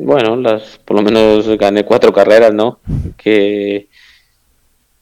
Bueno, 0.02 0.34
las, 0.36 0.78
por 0.78 0.96
lo 0.96 1.02
menos 1.02 1.46
gané 1.58 1.84
cuatro 1.84 2.10
carreras, 2.10 2.54
¿no? 2.54 2.80
Que 3.18 3.88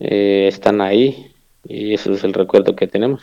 eh, 0.01 0.47
están 0.49 0.81
ahí 0.81 1.33
y 1.65 1.95
eso 1.95 2.13
es 2.13 2.25
el 2.25 2.33
recuerdo 2.35 2.75
que 2.75 2.89
tenemos. 2.89 3.23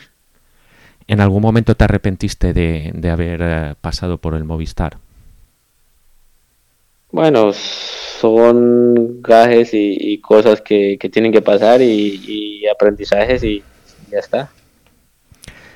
¿En 1.06 1.20
algún 1.20 1.42
momento 1.42 1.74
te 1.74 1.84
arrepentiste 1.84 2.54
de, 2.54 2.92
de 2.94 3.10
haber 3.10 3.40
eh, 3.42 3.74
pasado 3.80 4.16
por 4.16 4.34
el 4.34 4.44
Movistar? 4.44 4.96
Bueno, 7.12 7.52
son 7.52 9.20
gajes 9.20 9.70
y, 9.72 10.18
cosas 10.20 10.62
que, 10.62 10.98
tienen 11.12 11.30
que 11.30 11.42
pasar 11.42 11.82
y, 11.82 12.64
aprendizajes 12.72 13.44
y 13.44 13.62
ya 14.10 14.18
está. 14.18 14.50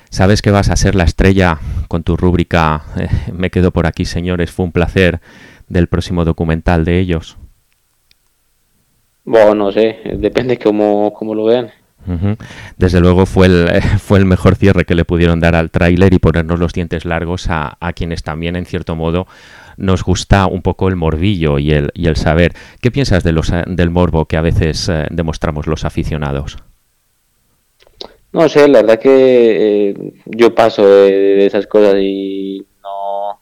Sabes 0.09 0.41
que 0.41 0.51
vas 0.51 0.69
a 0.69 0.75
ser 0.75 0.95
la 0.95 1.03
estrella 1.03 1.59
con 1.91 2.03
tu 2.03 2.15
rúbrica 2.15 2.83
eh, 2.95 3.09
Me 3.33 3.49
quedo 3.49 3.71
por 3.71 3.85
aquí, 3.85 4.05
señores. 4.05 4.49
Fue 4.49 4.63
un 4.63 4.71
placer 4.71 5.19
del 5.67 5.87
próximo 5.87 6.23
documental 6.23 6.85
de 6.85 6.99
ellos? 6.99 7.35
Bueno, 9.25 9.53
no 9.55 9.71
sé, 9.73 9.99
depende 10.15 10.57
cómo, 10.57 11.11
cómo 11.13 11.35
lo 11.35 11.43
vean. 11.43 11.69
Desde 12.77 13.01
luego 13.01 13.25
fue 13.25 13.47
el, 13.47 13.81
fue 13.99 14.19
el 14.19 14.25
mejor 14.25 14.55
cierre 14.55 14.85
que 14.85 14.95
le 14.95 15.03
pudieron 15.03 15.41
dar 15.41 15.53
al 15.53 15.69
tráiler 15.69 16.13
y 16.13 16.19
ponernos 16.19 16.59
los 16.59 16.71
dientes 16.71 17.03
largos 17.03 17.47
a, 17.49 17.77
quienes 17.93 18.23
también, 18.23 18.55
en 18.55 18.65
cierto 18.65 18.95
modo, 18.95 19.27
nos 19.75 20.01
gusta 20.01 20.47
un 20.47 20.61
poco 20.61 20.87
el 20.87 20.95
morbillo 20.95 21.59
y 21.59 21.73
el, 21.73 21.91
y 21.93 22.07
el 22.07 22.15
saber. 22.15 22.53
¿Qué 22.79 22.89
piensas 22.89 23.25
de 23.25 23.33
los, 23.33 23.51
del 23.67 23.89
morbo 23.89 24.27
que 24.27 24.37
a 24.37 24.41
veces 24.41 24.87
eh, 24.87 25.07
demostramos 25.11 25.67
los 25.67 25.83
aficionados? 25.83 26.57
No 28.33 28.47
sé, 28.47 28.67
la 28.67 28.81
verdad 28.81 28.99
que 28.99 29.89
eh, 29.89 30.13
yo 30.25 30.55
paso 30.55 30.87
de, 30.87 31.45
esas 31.45 31.67
cosas 31.67 31.95
y 31.99 32.65
no, 32.81 33.41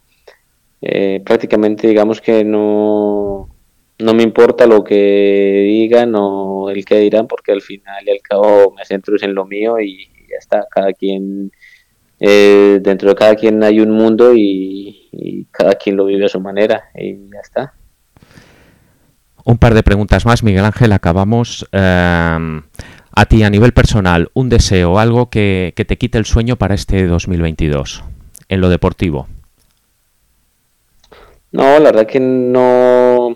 eh, 0.81 1.21
prácticamente 1.23 1.87
digamos 1.87 2.21
que 2.21 2.43
no, 2.43 3.49
no 3.99 4.13
me 4.13 4.23
importa 4.23 4.65
lo 4.65 4.83
que 4.83 5.63
digan 5.65 6.13
o 6.15 6.69
el 6.69 6.85
que 6.85 6.99
dirán, 6.99 7.27
porque 7.27 7.51
al 7.51 7.61
final 7.61 8.03
y 8.07 8.11
al 8.11 8.21
cabo 8.21 8.73
me 8.75 8.85
centro 8.85 9.15
en 9.21 9.35
lo 9.35 9.45
mío 9.45 9.79
y 9.79 10.07
ya 10.29 10.37
está, 10.39 10.65
cada 10.71 10.93
quien, 10.93 11.51
eh, 12.19 12.79
dentro 12.81 13.09
de 13.09 13.15
cada 13.15 13.35
quien 13.35 13.61
hay 13.63 13.81
un 13.81 13.91
mundo 13.91 14.33
y, 14.33 14.95
cada 15.51 15.73
quien 15.75 15.97
lo 15.97 16.05
vive 16.05 16.25
a 16.25 16.29
su 16.29 16.39
manera 16.39 16.85
y 16.95 17.29
ya 17.29 17.39
está. 17.41 17.73
Un 19.43 19.57
par 19.57 19.73
de 19.73 19.83
preguntas 19.83 20.25
más, 20.25 20.43
Miguel 20.43 20.63
Ángel, 20.63 20.93
acabamos. 20.93 21.67
Em, 21.71 22.61
a 23.19 23.25
ti, 23.25 23.43
a 23.43 23.49
nivel 23.49 23.73
personal, 23.73 24.29
un 24.33 24.47
deseo, 24.47 24.97
algo 24.97 25.29
que, 25.29 25.73
que 25.75 25.83
te 25.83 25.97
quite 25.97 26.17
el 26.17 26.25
sueño 26.25 26.55
para 26.55 26.73
este 26.73 27.05
2022, 27.05 28.01
en 28.47 28.61
lo 28.61 28.69
deportivo. 28.69 29.27
No, 31.51 31.79
la 31.79 31.91
verdad 31.91 32.07
que 32.07 32.21
no, 32.21 33.35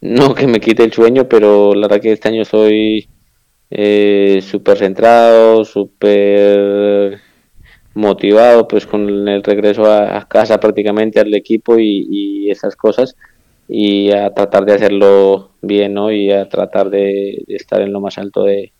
no 0.00 0.34
que 0.34 0.46
me 0.46 0.60
quite 0.60 0.82
el 0.82 0.94
sueño, 0.94 1.28
pero 1.28 1.74
la 1.74 1.88
verdad 1.88 2.00
que 2.00 2.12
este 2.12 2.28
año 2.28 2.46
soy 2.46 3.06
eh, 3.70 4.40
súper 4.42 4.78
centrado, 4.78 5.64
súper 5.66 7.20
motivado, 7.92 8.66
pues 8.66 8.86
con 8.86 9.28
el 9.28 9.42
regreso 9.42 9.84
a, 9.92 10.26
casa 10.26 10.58
prácticamente 10.58 11.20
al 11.20 11.34
equipo 11.34 11.78
y, 11.78 12.50
esas 12.50 12.76
cosas, 12.76 13.16
y 13.68 14.10
a 14.12 14.32
tratar 14.34 14.64
de 14.64 14.74
hacerlo 14.74 15.52
bien, 15.62 15.94
¿no? 15.94 16.12
Y 16.12 16.30
a 16.30 16.48
tratar 16.48 16.90
de, 16.90 17.44
estar 17.48 17.80
en 17.80 17.92
lo 17.92 18.00
más 18.00 18.18
alto 18.18 18.44
de 18.44 18.72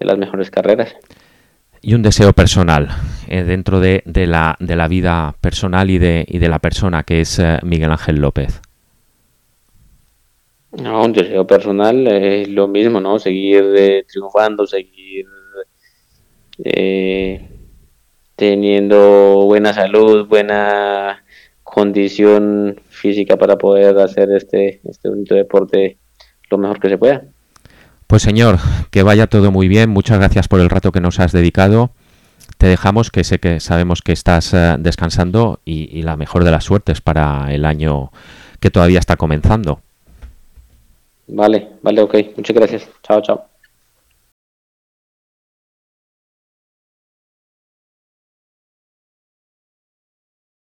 las 0.00 0.18
mejores 0.18 0.50
carreras 0.50 0.96
y 1.82 1.94
un 1.94 2.02
deseo 2.02 2.32
personal 2.32 2.88
eh, 3.28 3.42
dentro 3.42 3.80
de, 3.80 4.02
de, 4.06 4.26
la, 4.28 4.56
de, 4.60 4.76
la, 4.76 4.86
vida 4.86 5.34
personal 5.40 5.90
y 5.90 5.98
de, 5.98 6.24
y 6.28 6.38
de 6.38 6.48
la 6.48 6.60
persona 6.60 7.02
que 7.02 7.20
es 7.20 7.40
eh, 7.40 7.58
Miguel 7.64 7.90
Ángel 7.90 8.20
López? 8.20 8.62
No, 10.80 11.04
un 11.04 11.12
deseo 11.12 11.46
personal 11.46 12.06
es 12.06 12.48
lo 12.48 12.68
mismo, 12.68 13.00
¿no? 13.00 13.18
Seguir 13.18 13.74
eh, 13.76 14.04
triunfando, 14.08 14.66
seguir 14.66 15.26
teniendo 18.36 19.42
buena 19.44 19.72
salud, 19.72 20.26
buena 20.26 21.24
condición 21.72 22.78
física 22.90 23.38
para 23.38 23.56
poder 23.56 23.98
hacer 23.98 24.30
este, 24.32 24.82
este 24.84 25.08
bonito 25.08 25.34
deporte 25.34 25.96
lo 26.50 26.58
mejor 26.58 26.78
que 26.78 26.90
se 26.90 26.98
pueda. 26.98 27.22
Pues 28.06 28.20
señor, 28.20 28.58
que 28.90 29.02
vaya 29.02 29.26
todo 29.26 29.50
muy 29.50 29.68
bien. 29.68 29.88
Muchas 29.88 30.18
gracias 30.18 30.48
por 30.48 30.60
el 30.60 30.68
rato 30.68 30.92
que 30.92 31.00
nos 31.00 31.18
has 31.18 31.32
dedicado. 31.32 31.92
Te 32.58 32.66
dejamos, 32.66 33.10
que 33.10 33.24
sé 33.24 33.38
que 33.38 33.58
sabemos 33.58 34.02
que 34.02 34.12
estás 34.12 34.52
eh, 34.52 34.76
descansando 34.78 35.60
y 35.64 36.02
la 36.02 36.18
mejor 36.18 36.44
de 36.44 36.50
las 36.50 36.64
suertes 36.64 37.00
para 37.00 37.54
el 37.54 37.64
año 37.64 38.10
que 38.60 38.70
todavía 38.70 38.98
está 38.98 39.16
comenzando. 39.16 39.80
Vale, 41.28 41.68
vale, 41.80 42.02
ok. 42.02 42.14
Muchas 42.36 42.54
gracias. 42.54 42.88
Chao, 43.02 43.22
chao. 43.22 43.51